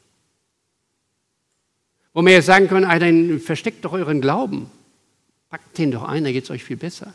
wo 2.15 2.23
wir 2.23 2.33
ja 2.33 2.43
sagen 2.43 2.69
können, 2.69 2.87
ah, 2.87 2.99
dann 2.99 3.39
versteckt 3.41 3.85
doch 3.85 3.93
euren 3.93 4.21
Glauben. 4.21 4.71
Packt 5.51 5.77
den 5.77 5.91
doch 5.91 6.05
ein, 6.05 6.25
da 6.25 6.33
geht 6.33 6.45
es 6.45 6.51
euch 6.51 6.65
viel 6.65 6.77
besser. 6.77 7.13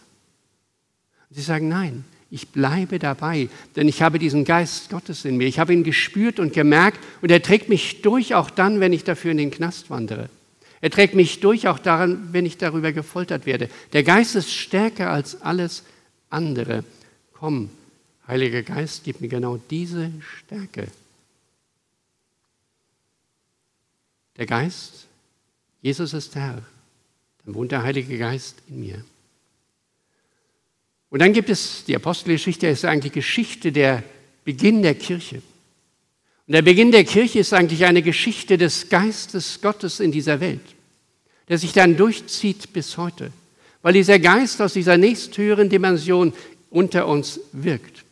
Und 1.29 1.35
sie 1.35 1.41
sagen, 1.41 1.67
nein, 1.67 2.03
Ich 2.35 2.49
bleibe 2.49 2.99
dabei, 2.99 3.49
denn 3.75 3.87
ich 3.87 4.01
habe 4.01 4.19
diesen 4.19 4.45
Geist 4.45 4.89
Gottes 4.89 5.25
in 5.25 5.37
mir. 5.37 5.47
Ich 5.47 5.59
habe 5.59 5.73
ihn 5.73 5.83
gespürt 5.83 6.39
und 6.39 6.53
gemerkt 6.53 6.99
und 7.21 7.31
er 7.31 7.41
trägt 7.41 7.69
mich 7.69 8.01
durch, 8.01 8.33
auch 8.33 8.49
dann, 8.49 8.79
wenn 8.79 8.93
ich 8.93 9.03
dafür 9.03 9.31
in 9.31 9.37
den 9.37 9.51
Knast 9.51 9.89
wandere. 9.89 10.29
Er 10.81 10.89
trägt 10.89 11.13
mich 11.13 11.39
durch, 11.39 11.67
auch 11.67 11.79
daran, 11.79 12.29
wenn 12.33 12.45
ich 12.45 12.57
darüber 12.57 12.91
gefoltert 12.91 13.45
werde. 13.45 13.69
Der 13.93 14.03
Geist 14.03 14.35
ist 14.35 14.51
stärker 14.51 15.11
als 15.11 15.41
alles 15.41 15.83
andere. 16.29 16.83
Komm, 17.33 17.69
Heiliger 18.27 18.63
Geist, 18.63 19.03
gib 19.03 19.21
mir 19.21 19.27
genau 19.27 19.57
diese 19.69 20.11
Stärke. 20.19 20.87
Der 24.35 24.47
Geist, 24.47 25.05
Jesus 25.81 26.13
ist 26.13 26.35
Herr, 26.35 26.63
dann 27.45 27.53
wohnt 27.53 27.71
der 27.71 27.83
Heilige 27.83 28.17
Geist 28.17 28.57
in 28.67 28.79
mir. 28.79 29.03
Und 31.09 31.19
dann 31.19 31.33
gibt 31.33 31.49
es, 31.49 31.85
die 31.85 31.95
Apostelgeschichte 31.95 32.67
ist 32.67 32.83
eigentlich 32.83 33.13
Geschichte 33.13 33.71
der 33.71 34.03
Beginn 34.43 34.81
der 34.81 34.95
Kirche. 34.95 35.41
Und 36.47 36.53
der 36.53 36.61
Beginn 36.61 36.91
der 36.91 37.05
Kirche 37.05 37.39
ist 37.39 37.53
eigentlich 37.53 37.85
eine 37.85 38.01
Geschichte 38.01 38.57
des 38.57 38.89
Geistes 38.89 39.61
Gottes 39.61 39.99
in 39.99 40.11
dieser 40.11 40.39
Welt, 40.39 40.61
der 41.47 41.57
sich 41.57 41.73
dann 41.73 41.97
durchzieht 41.97 42.73
bis 42.73 42.97
heute, 42.97 43.31
weil 43.81 43.93
dieser 43.93 44.19
Geist 44.19 44.61
aus 44.61 44.73
dieser 44.73 44.97
nächsthöheren 44.97 45.69
Dimension 45.69 46.33
unter 46.69 47.07
uns 47.07 47.39
wirkt. 47.51 48.03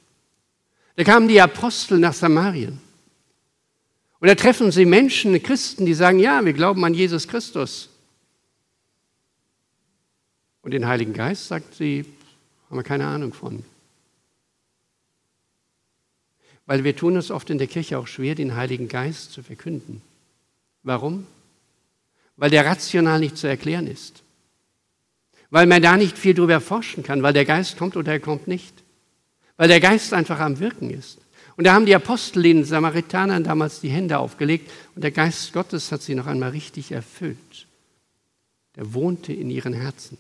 Da 0.95 1.03
kamen 1.03 1.27
die 1.27 1.41
Apostel 1.41 1.97
nach 1.97 2.13
Samarien. 2.13 2.79
Und 4.19 4.27
da 4.27 4.35
treffen 4.35 4.71
sie 4.71 4.85
Menschen, 4.85 5.41
Christen, 5.43 5.85
die 5.85 5.93
sagen, 5.93 6.19
ja, 6.19 6.45
wir 6.45 6.53
glauben 6.53 6.85
an 6.85 6.93
Jesus 6.93 7.27
Christus. 7.27 7.89
Und 10.63 10.71
den 10.71 10.87
Heiligen 10.87 11.13
Geist, 11.13 11.47
sagt 11.47 11.75
sie, 11.75 12.05
haben 12.69 12.77
wir 12.77 12.83
keine 12.83 13.05
Ahnung 13.05 13.33
von. 13.33 13.63
Weil 16.65 16.83
wir 16.83 16.95
tun 16.95 17.15
es 17.15 17.29
oft 17.29 17.51
in 17.51 17.59
der 17.59 17.67
Kirche 17.67 17.99
auch 17.99 18.07
schwer, 18.07 18.33
den 18.33 18.55
Heiligen 18.55 18.87
Geist 18.87 19.31
zu 19.31 19.43
verkünden. 19.43 20.01
Warum? 20.81 21.27
Weil 22.37 22.49
der 22.49 22.65
rational 22.65 23.19
nicht 23.19 23.37
zu 23.37 23.47
erklären 23.47 23.85
ist. 23.85 24.23
Weil 25.51 25.67
man 25.67 25.83
da 25.83 25.97
nicht 25.97 26.17
viel 26.17 26.33
drüber 26.33 26.59
forschen 26.59 27.03
kann, 27.03 27.21
weil 27.21 27.33
der 27.33 27.45
Geist 27.45 27.77
kommt 27.77 27.95
oder 27.95 28.13
er 28.13 28.19
kommt 28.19 28.47
nicht 28.47 28.83
weil 29.57 29.67
der 29.67 29.79
Geist 29.79 30.13
einfach 30.13 30.39
am 30.39 30.59
Wirken 30.59 30.89
ist. 30.89 31.19
Und 31.55 31.65
da 31.65 31.73
haben 31.73 31.85
die 31.85 31.95
Apostel 31.95 32.43
den 32.43 32.65
Samaritanern 32.65 33.43
damals 33.43 33.79
die 33.79 33.89
Hände 33.89 34.17
aufgelegt 34.17 34.71
und 34.95 35.03
der 35.03 35.11
Geist 35.11 35.53
Gottes 35.53 35.91
hat 35.91 36.01
sie 36.01 36.15
noch 36.15 36.25
einmal 36.25 36.49
richtig 36.49 36.91
erfüllt. 36.91 37.67
Der 38.75 38.93
wohnte 38.93 39.33
in 39.33 39.51
ihren 39.51 39.73
Herzen. 39.73 40.17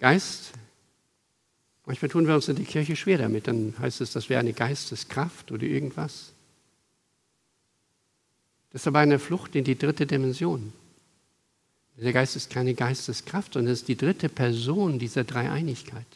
Geist, 0.00 0.52
manchmal 1.86 2.08
tun 2.08 2.26
wir 2.26 2.34
uns 2.34 2.48
in 2.48 2.56
der 2.56 2.64
Kirche 2.64 2.96
schwer 2.96 3.18
damit, 3.18 3.46
dann 3.46 3.74
heißt 3.78 4.00
es, 4.00 4.12
das 4.12 4.28
wäre 4.28 4.40
eine 4.40 4.54
Geisteskraft 4.54 5.52
oder 5.52 5.62
irgendwas. 5.62 6.32
Das 8.72 8.82
ist 8.82 8.86
aber 8.86 9.00
eine 9.00 9.18
Flucht 9.18 9.54
in 9.54 9.64
die 9.64 9.76
dritte 9.76 10.06
Dimension. 10.06 10.72
Der 11.96 12.14
Geist 12.14 12.34
ist 12.34 12.48
keine 12.48 12.72
Geisteskraft, 12.72 13.52
sondern 13.52 13.74
es 13.74 13.80
ist 13.80 13.88
die 13.88 13.96
dritte 13.96 14.30
Person 14.30 14.98
dieser 14.98 15.24
Dreieinigkeit. 15.24 16.06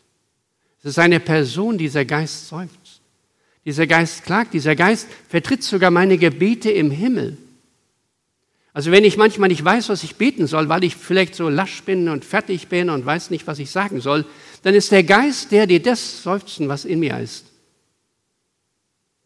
Es 0.78 0.86
ist 0.86 0.98
eine 0.98 1.20
Person, 1.20 1.76
dieser 1.76 2.06
Geist 2.06 2.48
seufzt. 2.48 3.02
Dieser 3.66 3.86
Geist 3.86 4.24
klagt, 4.24 4.54
dieser 4.54 4.76
Geist 4.76 5.08
vertritt 5.28 5.62
sogar 5.62 5.90
meine 5.90 6.16
Gebete 6.16 6.70
im 6.70 6.90
Himmel. 6.90 7.36
Also 8.74 8.90
wenn 8.90 9.04
ich 9.04 9.16
manchmal 9.16 9.48
nicht 9.48 9.64
weiß, 9.64 9.88
was 9.88 10.02
ich 10.02 10.16
beten 10.16 10.48
soll, 10.48 10.68
weil 10.68 10.82
ich 10.82 10.96
vielleicht 10.96 11.36
so 11.36 11.48
lasch 11.48 11.84
bin 11.84 12.08
und 12.08 12.24
fertig 12.24 12.66
bin 12.66 12.90
und 12.90 13.06
weiß 13.06 13.30
nicht, 13.30 13.46
was 13.46 13.60
ich 13.60 13.70
sagen 13.70 14.00
soll, 14.00 14.26
dann 14.64 14.74
ist 14.74 14.90
der 14.90 15.04
Geist 15.04 15.52
der, 15.52 15.68
der 15.68 15.78
das 15.78 16.24
Seufzen, 16.24 16.68
was 16.68 16.84
in 16.84 16.98
mir 16.98 17.18
ist, 17.20 17.46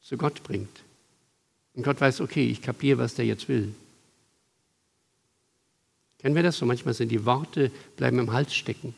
zu 0.03 0.19
Gott 0.19 0.43
bringt. 0.43 0.85
Und 1.75 1.83
Gott 1.83 1.99
weiß, 1.99 2.21
okay, 2.21 2.47
ich 2.47 2.61
kapiere, 2.61 2.99
was 2.99 3.15
der 3.15 3.25
jetzt 3.25 3.49
will. 3.49 3.75
Kennen 6.19 6.35
wir 6.35 6.43
das 6.43 6.59
so? 6.59 6.67
Manchmal 6.67 6.93
sind 6.93 7.09
die 7.09 7.25
Worte, 7.25 7.71
bleiben 7.97 8.19
im 8.19 8.33
Hals 8.33 8.55
stecken. 8.55 8.95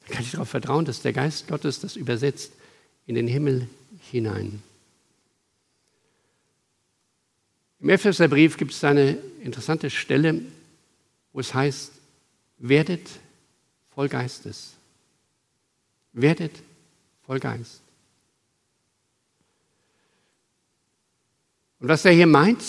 Da 0.00 0.14
kann 0.14 0.22
ich 0.22 0.32
darauf 0.32 0.50
vertrauen, 0.50 0.84
dass 0.84 1.00
der 1.00 1.14
Geist 1.14 1.48
Gottes 1.48 1.80
das 1.80 1.96
übersetzt 1.96 2.52
in 3.06 3.14
den 3.14 3.26
Himmel 3.26 3.68
hinein. 4.10 4.62
Im 7.82 7.88
Epheserbrief 7.88 8.56
gibt 8.56 8.70
es 8.70 8.84
eine 8.84 9.18
interessante 9.42 9.90
Stelle, 9.90 10.40
wo 11.32 11.40
es 11.40 11.52
heißt, 11.52 11.90
werdet 12.58 13.08
voll 13.92 14.08
Geistes. 14.08 14.74
Werdet 16.12 16.52
voll 17.26 17.40
Geist. 17.40 17.80
Und 21.80 21.88
was 21.88 22.04
er 22.04 22.12
hier 22.12 22.28
meint 22.28 22.62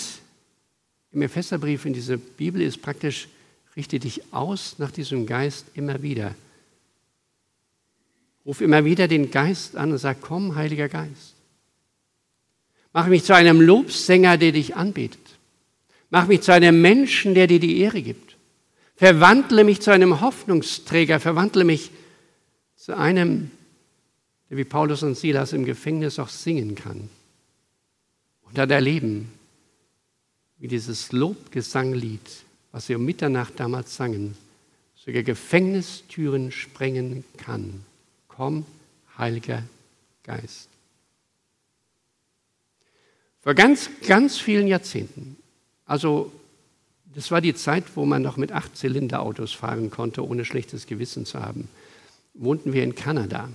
im 1.12 1.22
Epheserbrief 1.22 1.84
in 1.84 1.92
dieser 1.92 2.16
Bibel 2.16 2.60
ist 2.60 2.82
praktisch, 2.82 3.28
richte 3.76 4.00
dich 4.00 4.20
aus 4.32 4.80
nach 4.80 4.90
diesem 4.90 5.26
Geist 5.26 5.66
immer 5.74 6.02
wieder. 6.02 6.34
Ruf 8.44 8.60
immer 8.60 8.84
wieder 8.84 9.06
den 9.06 9.30
Geist 9.30 9.76
an 9.76 9.92
und 9.92 9.98
sag, 9.98 10.20
komm, 10.20 10.56
Heiliger 10.56 10.88
Geist. 10.88 11.33
Mach 12.94 13.08
mich 13.08 13.24
zu 13.24 13.34
einem 13.34 13.60
Lobsänger, 13.60 14.38
der 14.38 14.52
dich 14.52 14.76
anbetet. 14.76 15.20
Mach 16.10 16.28
mich 16.28 16.42
zu 16.42 16.52
einem 16.52 16.80
Menschen, 16.80 17.34
der 17.34 17.48
dir 17.48 17.58
die 17.58 17.80
Ehre 17.80 18.00
gibt. 18.00 18.36
Verwandle 18.94 19.64
mich 19.64 19.80
zu 19.82 19.90
einem 19.90 20.20
Hoffnungsträger, 20.20 21.18
verwandle 21.18 21.64
mich 21.64 21.90
zu 22.76 22.96
einem, 22.96 23.50
der 24.48 24.58
wie 24.58 24.64
Paulus 24.64 25.02
und 25.02 25.18
Silas 25.18 25.52
im 25.52 25.64
Gefängnis 25.64 26.20
auch 26.20 26.28
singen 26.28 26.76
kann. 26.76 27.10
Und 28.42 28.56
dann 28.56 28.70
erleben, 28.70 29.32
wie 30.58 30.68
dieses 30.68 31.10
Lobgesanglied, 31.10 32.44
was 32.70 32.86
sie 32.86 32.94
um 32.94 33.04
Mitternacht 33.04 33.54
damals 33.58 33.96
sangen, 33.96 34.36
sogar 34.94 35.24
Gefängnistüren 35.24 36.52
sprengen 36.52 37.24
kann. 37.38 37.84
Komm, 38.28 38.64
Heiliger 39.18 39.64
Geist. 40.22 40.68
Vor 43.44 43.52
ganz, 43.52 43.90
ganz 44.06 44.38
vielen 44.38 44.66
Jahrzehnten, 44.66 45.36
also 45.84 46.32
das 47.14 47.30
war 47.30 47.42
die 47.42 47.54
Zeit, 47.54 47.84
wo 47.94 48.06
man 48.06 48.22
noch 48.22 48.38
mit 48.38 48.52
Acht-Zylinder-Autos 48.52 49.52
fahren 49.52 49.90
konnte, 49.90 50.26
ohne 50.26 50.46
schlechtes 50.46 50.86
Gewissen 50.86 51.26
zu 51.26 51.40
haben, 51.40 51.68
wohnten 52.32 52.72
wir 52.72 52.82
in 52.82 52.94
Kanada. 52.94 53.50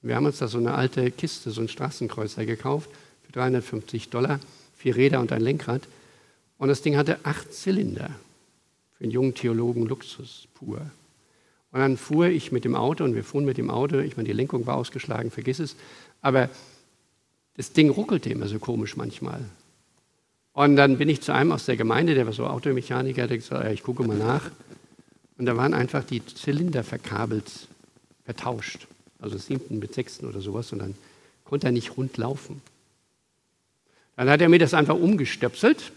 Wir 0.00 0.16
haben 0.16 0.24
uns 0.24 0.38
da 0.38 0.48
so 0.48 0.56
eine 0.56 0.74
alte 0.74 1.10
Kiste, 1.10 1.50
so 1.50 1.60
einen 1.60 1.68
Straßenkreuzer 1.68 2.46
gekauft 2.46 2.88
für 3.26 3.32
350 3.32 4.08
Dollar, 4.08 4.40
vier 4.78 4.96
Räder 4.96 5.20
und 5.20 5.30
ein 5.30 5.42
Lenkrad. 5.42 5.82
Und 6.56 6.68
das 6.68 6.80
Ding 6.80 6.96
hatte 6.96 7.18
acht 7.22 7.52
Zylinder. 7.52 8.08
Für 8.96 9.04
einen 9.04 9.12
jungen 9.12 9.34
Theologen 9.34 9.84
Luxus 9.84 10.48
pur. 10.54 10.80
Und 11.70 11.80
dann 11.80 11.98
fuhr 11.98 12.28
ich 12.28 12.50
mit 12.50 12.64
dem 12.64 12.74
Auto 12.74 13.04
und 13.04 13.14
wir 13.14 13.24
fuhren 13.24 13.44
mit 13.44 13.58
dem 13.58 13.68
Auto. 13.68 13.98
Ich 13.98 14.16
meine, 14.16 14.26
die 14.26 14.32
Lenkung 14.32 14.64
war 14.64 14.76
ausgeschlagen, 14.76 15.30
vergiss 15.30 15.58
es. 15.58 15.76
Aber 16.22 16.48
das 17.56 17.72
Ding 17.72 17.90
ruckelte 17.90 18.30
immer 18.30 18.48
so 18.48 18.58
komisch 18.58 18.96
manchmal. 18.96 19.40
Und 20.52 20.76
dann 20.76 20.98
bin 20.98 21.08
ich 21.08 21.20
zu 21.20 21.32
einem 21.32 21.52
aus 21.52 21.66
der 21.66 21.76
Gemeinde, 21.76 22.14
der 22.14 22.26
war 22.26 22.32
so 22.32 22.46
Automechaniker, 22.46 23.26
der 23.26 23.36
gesagt, 23.36 23.64
ja, 23.64 23.70
ich 23.70 23.82
gucke 23.82 24.02
mal 24.04 24.16
nach. 24.16 24.50
Und 25.36 25.46
da 25.46 25.56
waren 25.56 25.74
einfach 25.74 26.02
die 26.02 26.24
Zylinder 26.24 26.82
verkabelt, 26.82 27.50
vertauscht. 28.24 28.86
Also 29.18 29.36
siebten 29.36 29.78
mit 29.78 29.94
sechsten 29.94 30.26
oder 30.26 30.40
sowas. 30.40 30.72
Und 30.72 30.78
dann 30.78 30.94
konnte 31.44 31.66
er 31.66 31.72
nicht 31.72 31.96
rund 31.96 32.16
laufen. 32.16 32.62
Dann 34.16 34.30
hat 34.30 34.40
er 34.40 34.48
mir 34.48 34.58
das 34.58 34.72
einfach 34.72 34.94
umgestöpselt. 34.94 35.92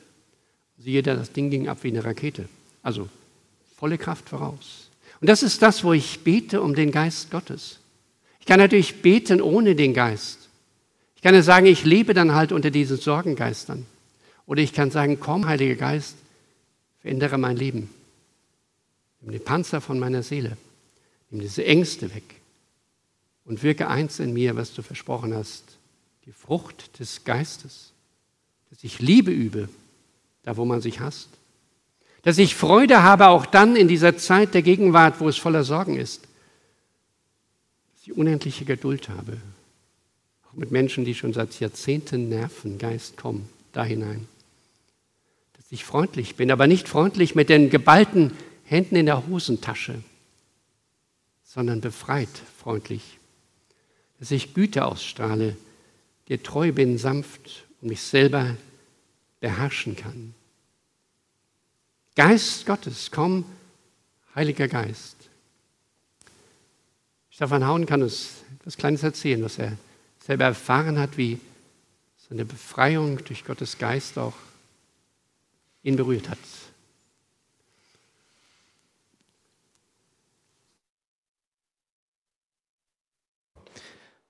Siehe 0.77 1.03
da, 1.03 1.15
das 1.15 1.31
Ding 1.31 1.49
ging 1.49 1.69
ab 1.69 1.79
wie 1.83 1.89
eine 1.89 2.03
Rakete. 2.03 2.49
Also 2.83 3.07
volle 3.77 3.97
Kraft 3.97 4.27
voraus. 4.27 4.89
Und 5.21 5.29
das 5.29 5.41
ist 5.41 5.61
das, 5.61 5.83
wo 5.83 5.93
ich 5.93 6.19
bete 6.21 6.61
um 6.61 6.75
den 6.75 6.91
Geist 6.91 7.31
Gottes. 7.31 7.79
Ich 8.41 8.45
kann 8.45 8.59
natürlich 8.59 9.01
beten 9.01 9.41
ohne 9.41 9.75
den 9.75 9.93
Geist. 9.93 10.48
Ich 11.19 11.21
kann 11.21 11.35
ja 11.35 11.43
sagen, 11.43 11.65
ich 11.65 11.83
lebe 11.83 12.13
dann 12.13 12.33
halt 12.33 12.53
unter 12.53 12.71
diesen 12.71 12.95
Sorgengeistern. 12.95 13.85
Oder 14.45 14.61
ich 14.61 14.71
kann 14.71 14.89
sagen, 14.89 15.19
komm, 15.19 15.47
Heiliger 15.47 15.75
Geist, 15.75 16.15
verändere 17.01 17.37
mein 17.37 17.57
Leben. 17.57 17.89
Nimm 19.19 19.33
den 19.33 19.43
Panzer 19.43 19.81
von 19.81 19.99
meiner 19.99 20.23
Seele. 20.23 20.55
Nimm 21.29 21.41
diese 21.41 21.65
Ängste 21.65 22.15
weg. 22.15 22.23
Und 23.43 23.63
wirke 23.63 23.89
eins 23.89 24.19
in 24.19 24.31
mir, 24.31 24.55
was 24.55 24.73
du 24.73 24.81
versprochen 24.81 25.35
hast. 25.35 25.77
Die 26.25 26.31
Frucht 26.31 26.97
des 27.01 27.25
Geistes. 27.25 27.91
Dass 28.69 28.81
ich 28.85 28.99
Liebe 28.99 29.31
übe, 29.31 29.67
da 30.43 30.55
wo 30.55 30.63
man 30.63 30.79
sich 30.79 31.01
hasst 31.01 31.27
dass 32.21 32.37
ich 32.37 32.55
Freude 32.55 33.01
habe, 33.01 33.27
auch 33.27 33.45
dann 33.45 33.75
in 33.75 33.87
dieser 33.87 34.17
Zeit 34.17 34.53
der 34.53 34.61
Gegenwart, 34.61 35.19
wo 35.19 35.29
es 35.29 35.37
voller 35.37 35.63
Sorgen 35.63 35.95
ist. 35.95 36.23
Dass 37.93 38.03
ich 38.03 38.13
unendliche 38.13 38.65
Geduld 38.65 39.09
habe. 39.09 39.37
Auch 40.49 40.55
mit 40.55 40.71
Menschen, 40.71 41.05
die 41.05 41.15
schon 41.15 41.33
seit 41.33 41.59
Jahrzehnten 41.59 42.29
nerven, 42.29 42.77
Geist, 42.77 43.17
komm 43.17 43.47
da 43.71 43.83
hinein. 43.83 44.27
Dass 45.53 45.71
ich 45.71 45.85
freundlich 45.85 46.35
bin, 46.35 46.51
aber 46.51 46.65
nicht 46.65 46.87
freundlich 46.87 47.35
mit 47.35 47.49
den 47.49 47.69
geballten 47.69 48.31
Händen 48.63 48.95
in 48.95 49.05
der 49.05 49.27
Hosentasche, 49.27 50.03
sondern 51.43 51.81
befreit, 51.81 52.29
freundlich. 52.59 53.17
Dass 54.19 54.31
ich 54.31 54.53
Güte 54.53 54.85
ausstrahle, 54.85 55.55
dir 56.27 56.41
treu 56.41 56.71
bin, 56.71 56.97
sanft 56.97 57.65
und 57.81 57.89
mich 57.89 58.01
selber 58.01 58.55
beherrschen 59.39 59.95
kann. 59.95 60.33
Geist 62.15 62.65
Gottes, 62.65 63.11
komm, 63.11 63.45
Heiliger 64.35 64.67
Geist. 64.67 65.15
Stefan 67.29 67.65
Hauen 67.65 67.85
kann 67.85 68.03
uns 68.03 68.43
etwas 68.59 68.77
Kleines 68.77 69.03
erzählen, 69.03 69.41
was 69.43 69.57
er 69.57 69.77
selber 70.29 70.45
erfahren 70.45 70.99
hat, 70.99 71.17
wie 71.17 71.39
seine 72.29 72.45
Befreiung 72.45 73.17
durch 73.25 73.45
Gottes 73.45 73.79
Geist 73.79 74.19
auch 74.19 74.35
ihn 75.81 75.95
berührt 75.95 76.29
hat. 76.29 76.37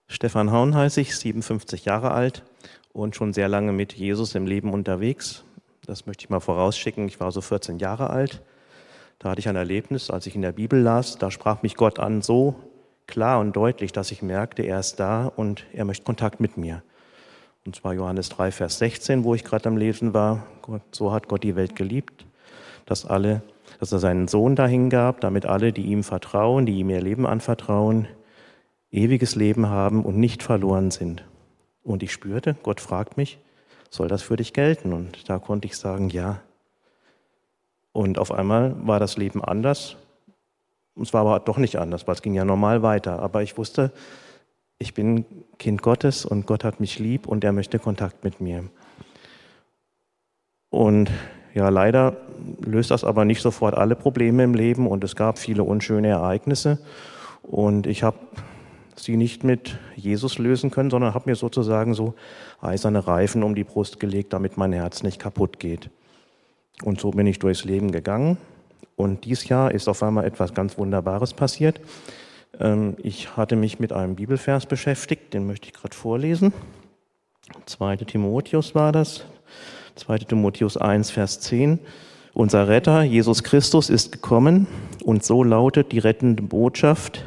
Stefan 0.07 0.53
Haun 0.53 0.73
heiße 0.73 1.01
ich, 1.01 1.17
57 1.17 1.83
Jahre 1.83 2.11
alt 2.11 2.45
und 2.93 3.17
schon 3.17 3.33
sehr 3.33 3.49
lange 3.49 3.73
mit 3.73 3.91
Jesus 3.91 4.35
im 4.35 4.47
Leben 4.47 4.71
unterwegs. 4.71 5.43
Das 5.85 6.05
möchte 6.05 6.23
ich 6.23 6.29
mal 6.29 6.39
vorausschicken. 6.39 7.09
Ich 7.09 7.19
war 7.19 7.33
so 7.33 7.41
14 7.41 7.77
Jahre 7.77 8.09
alt. 8.09 8.41
Da 9.17 9.31
hatte 9.31 9.39
ich 9.39 9.49
ein 9.49 9.57
Erlebnis, 9.57 10.09
als 10.09 10.27
ich 10.27 10.35
in 10.35 10.43
der 10.43 10.53
Bibel 10.53 10.79
las. 10.79 11.17
Da 11.17 11.29
sprach 11.29 11.61
mich 11.61 11.75
Gott 11.75 11.99
an 11.99 12.21
so 12.21 12.55
klar 13.09 13.39
und 13.39 13.55
deutlich, 13.55 13.91
dass 13.91 14.11
ich 14.11 14.21
merkte, 14.21 14.63
er 14.63 14.79
ist 14.79 14.99
da 14.99 15.25
und 15.25 15.65
er 15.73 15.83
möchte 15.83 16.05
Kontakt 16.05 16.39
mit 16.39 16.55
mir. 16.55 16.81
Und 17.65 17.75
zwar 17.75 17.93
Johannes 17.93 18.29
3, 18.29 18.51
Vers 18.51 18.79
16, 18.79 19.23
wo 19.23 19.35
ich 19.35 19.43
gerade 19.43 19.67
am 19.67 19.75
Lesen 19.77 20.13
war. 20.13 20.45
Gott, 20.61 20.81
so 20.91 21.11
hat 21.11 21.27
Gott 21.27 21.43
die 21.43 21.55
Welt 21.55 21.75
geliebt, 21.75 22.25
dass 22.85 23.05
alle, 23.05 23.41
dass 23.79 23.91
er 23.91 23.99
seinen 23.99 24.27
Sohn 24.27 24.55
dahin 24.55 24.89
gab, 24.89 25.21
damit 25.21 25.45
alle, 25.45 25.73
die 25.73 25.83
ihm 25.83 26.03
vertrauen, 26.03 26.65
die 26.65 26.79
ihm 26.79 26.89
ihr 26.89 27.01
Leben 27.01 27.27
anvertrauen, 27.27 28.07
ewiges 28.91 29.35
Leben 29.35 29.67
haben 29.67 30.05
und 30.05 30.17
nicht 30.17 30.41
verloren 30.41 30.89
sind. 30.91 31.25
Und 31.83 32.03
ich 32.03 32.11
spürte, 32.11 32.55
Gott 32.63 32.79
fragt 32.79 33.17
mich, 33.17 33.39
soll 33.89 34.07
das 34.07 34.21
für 34.21 34.35
dich 34.35 34.53
gelten? 34.53 34.93
Und 34.93 35.29
da 35.29 35.39
konnte 35.39 35.67
ich 35.67 35.77
sagen, 35.77 36.09
ja. 36.09 36.41
Und 37.91 38.19
auf 38.19 38.31
einmal 38.31 38.75
war 38.85 38.99
das 38.99 39.17
Leben 39.17 39.43
anders. 39.43 39.97
Es 41.01 41.13
war 41.13 41.21
aber 41.21 41.39
doch 41.39 41.57
nicht 41.57 41.77
anders, 41.77 42.07
weil 42.07 42.15
es 42.15 42.21
ging 42.21 42.33
ja 42.33 42.45
normal 42.45 42.81
weiter. 42.81 43.19
Aber 43.19 43.41
ich 43.41 43.57
wusste, 43.57 43.91
ich 44.77 44.93
bin 44.93 45.25
Kind 45.57 45.81
Gottes 45.81 46.25
und 46.25 46.45
Gott 46.45 46.63
hat 46.63 46.79
mich 46.79 46.99
lieb 46.99 47.27
und 47.27 47.43
er 47.43 47.51
möchte 47.51 47.79
Kontakt 47.79 48.23
mit 48.23 48.41
mir. 48.41 48.65
Und 50.69 51.09
ja, 51.53 51.69
leider 51.69 52.17
löst 52.59 52.91
das 52.91 53.03
aber 53.03 53.25
nicht 53.25 53.41
sofort 53.41 53.75
alle 53.75 53.95
Probleme 53.95 54.43
im 54.43 54.53
Leben 54.53 54.87
und 54.87 55.03
es 55.03 55.15
gab 55.15 55.37
viele 55.37 55.63
unschöne 55.63 56.09
Ereignisse. 56.09 56.79
Und 57.41 57.87
ich 57.87 58.03
habe 58.03 58.17
sie 58.95 59.17
nicht 59.17 59.43
mit 59.43 59.77
Jesus 59.95 60.37
lösen 60.37 60.71
können, 60.71 60.89
sondern 60.89 61.13
habe 61.13 61.29
mir 61.29 61.35
sozusagen 61.35 61.93
so 61.93 62.13
eiserne 62.61 63.07
Reifen 63.07 63.43
um 63.43 63.55
die 63.55 63.63
Brust 63.63 63.99
gelegt, 63.99 64.33
damit 64.33 64.57
mein 64.57 64.73
Herz 64.73 65.03
nicht 65.03 65.19
kaputt 65.19 65.59
geht. 65.59 65.89
Und 66.83 66.99
so 66.99 67.11
bin 67.11 67.27
ich 67.27 67.39
durchs 67.39 67.65
Leben 67.65 67.91
gegangen. 67.91 68.37
Und 68.99 69.23
dieses 69.23 69.47
Jahr 69.47 69.71
ist 69.71 69.87
auf 69.87 70.03
einmal 70.03 70.25
etwas 70.25 70.53
ganz 70.53 70.77
Wunderbares 70.77 71.33
passiert. 71.33 71.79
Ähm, 72.59 72.97
ich 73.01 73.37
hatte 73.37 73.55
mich 73.55 73.79
mit 73.79 73.93
einem 73.93 74.17
Bibelvers 74.17 74.65
beschäftigt, 74.65 75.33
den 75.33 75.47
möchte 75.47 75.67
ich 75.67 75.73
gerade 75.73 75.95
vorlesen. 75.95 76.51
2. 77.65 77.95
Timotheus 77.95 78.75
war 78.75 78.91
das. 78.91 79.23
2. 79.95 80.17
Timotheus 80.17 80.75
1, 80.75 81.11
Vers 81.11 81.39
10. 81.39 81.79
Unser 82.33 82.67
Retter, 82.67 83.01
Jesus 83.01 83.43
Christus, 83.43 83.89
ist 83.89 84.11
gekommen 84.11 84.67
und 85.05 85.23
so 85.23 85.45
lautet 85.45 85.93
die 85.93 85.99
rettende 85.99 86.43
Botschaft, 86.43 87.25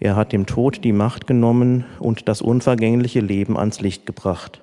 er 0.00 0.14
hat 0.14 0.32
dem 0.32 0.44
Tod 0.44 0.84
die 0.84 0.92
Macht 0.92 1.26
genommen 1.26 1.86
und 2.00 2.28
das 2.28 2.42
unvergängliche 2.42 3.20
Leben 3.20 3.58
ans 3.58 3.80
Licht 3.80 4.04
gebracht. 4.04 4.60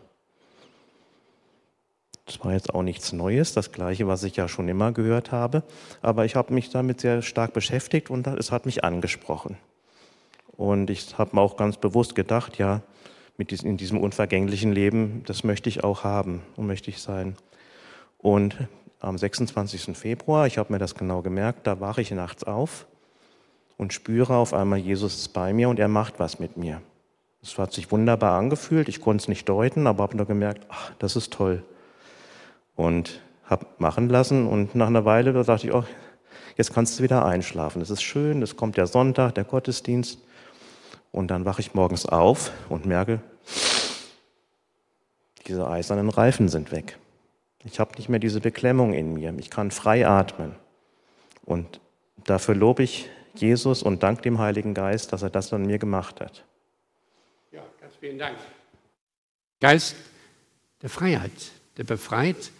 Das 2.25 2.43
war 2.43 2.53
jetzt 2.53 2.73
auch 2.73 2.81
nichts 2.81 3.13
Neues, 3.13 3.53
das 3.53 3.71
gleiche, 3.71 4.07
was 4.07 4.23
ich 4.23 4.35
ja 4.35 4.47
schon 4.47 4.67
immer 4.67 4.91
gehört 4.91 5.31
habe, 5.31 5.63
aber 6.01 6.25
ich 6.25 6.35
habe 6.35 6.53
mich 6.53 6.71
damit 6.71 6.99
sehr 6.99 7.21
stark 7.21 7.53
beschäftigt 7.53 8.09
und 8.09 8.25
es 8.25 8.51
hat 8.51 8.65
mich 8.65 8.83
angesprochen. 8.83 9.57
Und 10.57 10.89
ich 10.89 11.17
habe 11.17 11.35
mir 11.35 11.41
auch 11.41 11.55
ganz 11.55 11.77
bewusst 11.77 12.15
gedacht, 12.15 12.57
ja, 12.57 12.81
mit 13.37 13.51
diesem, 13.51 13.69
in 13.69 13.77
diesem 13.77 13.99
unvergänglichen 13.99 14.71
Leben, 14.71 15.23
das 15.25 15.43
möchte 15.43 15.69
ich 15.69 15.83
auch 15.83 16.03
haben 16.03 16.41
und 16.55 16.65
möchte 16.67 16.89
ich 16.89 17.01
sein. 17.01 17.35
Und 18.17 18.55
am 18.99 19.17
26. 19.17 19.95
Februar, 19.95 20.47
ich 20.47 20.57
habe 20.57 20.73
mir 20.73 20.79
das 20.79 20.95
genau 20.95 21.21
gemerkt, 21.21 21.67
da 21.67 21.79
wache 21.79 22.01
ich 22.01 22.09
nachts 22.11 22.43
auf 22.43 22.87
und 23.77 23.93
spüre 23.93 24.35
auf 24.35 24.53
einmal, 24.53 24.79
Jesus 24.79 25.15
ist 25.15 25.27
bei 25.29 25.53
mir 25.53 25.69
und 25.69 25.79
er 25.79 25.89
macht 25.89 26.19
was 26.19 26.39
mit 26.39 26.57
mir. 26.57 26.81
Es 27.43 27.55
hat 27.59 27.73
sich 27.73 27.91
wunderbar 27.91 28.35
angefühlt, 28.39 28.89
ich 28.89 29.01
konnte 29.01 29.23
es 29.23 29.27
nicht 29.27 29.47
deuten, 29.47 29.85
aber 29.85 30.03
habe 30.03 30.17
nur 30.17 30.25
gemerkt, 30.25 30.65
ach, 30.69 30.91
das 30.97 31.15
ist 31.15 31.31
toll. 31.33 31.63
Und 32.75 33.21
habe 33.45 33.67
machen 33.77 34.09
lassen 34.09 34.47
und 34.47 34.75
nach 34.75 34.87
einer 34.87 35.05
Weile, 35.05 35.31
da 35.31 35.43
dachte 35.43 35.67
ich, 35.67 35.73
oh, 35.73 35.85
jetzt 36.57 36.73
kannst 36.73 36.99
du 36.99 37.03
wieder 37.03 37.25
einschlafen. 37.25 37.81
Es 37.81 37.89
ist 37.89 38.01
schön, 38.01 38.41
es 38.41 38.55
kommt 38.55 38.77
der 38.77 38.87
Sonntag, 38.87 39.35
der 39.35 39.43
Gottesdienst. 39.43 40.19
Und 41.11 41.29
dann 41.29 41.45
wache 41.45 41.61
ich 41.61 41.73
morgens 41.73 42.05
auf 42.05 42.51
und 42.69 42.85
merke, 42.85 43.21
diese 45.47 45.67
eisernen 45.69 46.09
Reifen 46.09 46.49
sind 46.49 46.71
weg. 46.71 46.97
Ich 47.63 47.79
habe 47.79 47.95
nicht 47.97 48.09
mehr 48.09 48.19
diese 48.19 48.41
Beklemmung 48.41 48.93
in 48.93 49.13
mir. 49.13 49.33
Ich 49.37 49.49
kann 49.49 49.71
frei 49.71 50.07
atmen. 50.07 50.55
Und 51.45 51.79
dafür 52.25 52.55
lobe 52.55 52.83
ich 52.83 53.09
Jesus 53.35 53.83
und 53.83 54.03
dank 54.03 54.21
dem 54.23 54.39
Heiligen 54.39 54.73
Geist, 54.73 55.13
dass 55.13 55.21
er 55.21 55.29
das 55.29 55.53
an 55.53 55.65
mir 55.65 55.77
gemacht 55.77 56.19
hat. 56.19 56.45
Ja, 57.51 57.61
ganz 57.79 57.95
vielen 57.95 58.17
Dank. 58.17 58.37
Geist 59.59 59.95
der 60.81 60.89
Freiheit, 60.89 61.31
der 61.77 61.83
befreit, 61.83 62.51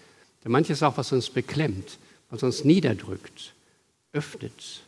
der 0.45 0.51
manches 0.51 0.81
auch, 0.81 0.95
was 0.97 1.11
uns 1.11 1.29
beklemmt, 1.29 1.97
was 2.29 2.43
uns 2.43 2.63
niederdrückt, 2.63 3.53
öffnet, 4.13 4.83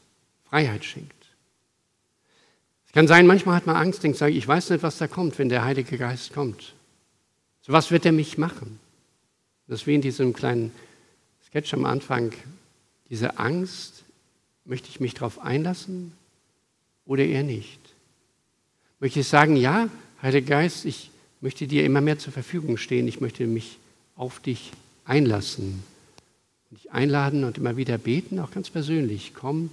Freiheit 0.50 0.86
schenkt. 0.86 1.14
Es 2.86 2.94
kann 2.94 3.08
sein, 3.08 3.28
manchmal 3.28 3.56
hat 3.56 3.66
man 3.66 3.76
Angst, 3.76 4.04
denkt, 4.04 4.22
ich 4.22 4.48
weiß 4.48 4.70
nicht, 4.70 4.84
was 4.84 4.98
da 4.98 5.08
kommt, 5.08 5.38
wenn 5.38 5.50
der 5.50 5.66
Heilige 5.66 5.98
Geist 5.98 6.34
kommt. 6.34 6.74
So 7.62 7.74
was 7.74 7.92
wird 7.92 8.06
er 8.06 8.14
mich 8.14 8.38
machen? 8.38 8.80
Das 9.68 9.82
ist 9.82 9.88
wie 9.88 9.96
in 9.96 10.02
diesem 10.02 10.32
kleinen 10.32 10.72
Sketch 11.46 11.74
am 11.74 11.84
Anfang, 11.84 12.32
diese 13.10 13.38
Angst, 13.38 14.06
Möchte 14.68 14.90
ich 14.90 15.00
mich 15.00 15.14
darauf 15.14 15.40
einlassen 15.40 16.12
oder 17.06 17.24
eher 17.24 17.44
nicht? 17.44 17.80
Möchte 19.00 19.22
ich 19.22 19.28
sagen, 19.28 19.56
ja, 19.56 19.88
Heiliger 20.22 20.46
Geist, 20.46 20.84
ich 20.84 21.10
möchte 21.40 21.68
dir 21.68 21.86
immer 21.86 22.02
mehr 22.02 22.20
zur 22.20 22.34
Verfügung 22.34 22.76
stehen, 22.76 23.08
ich 23.08 23.22
möchte 23.22 23.48
mich 23.48 23.78
auf 24.18 24.42
dich 24.42 24.72
einlassen 25.08 25.84
dich 26.72 26.92
einladen 26.92 27.44
und 27.44 27.58
immer 27.58 27.78
wieder 27.78 27.98
beten, 27.98 28.40
auch 28.40 28.52
ganz 28.52 28.70
persönlich. 28.70 29.34
Komm, 29.34 29.70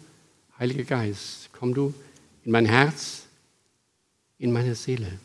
Heiliger 0.58 0.84
Geist, 0.84 1.50
komm 1.52 1.74
du 1.74 1.92
in 2.44 2.52
mein 2.52 2.66
Herz, 2.66 3.24
in 4.38 4.52
meine 4.52 4.74
Seele. 4.74 5.18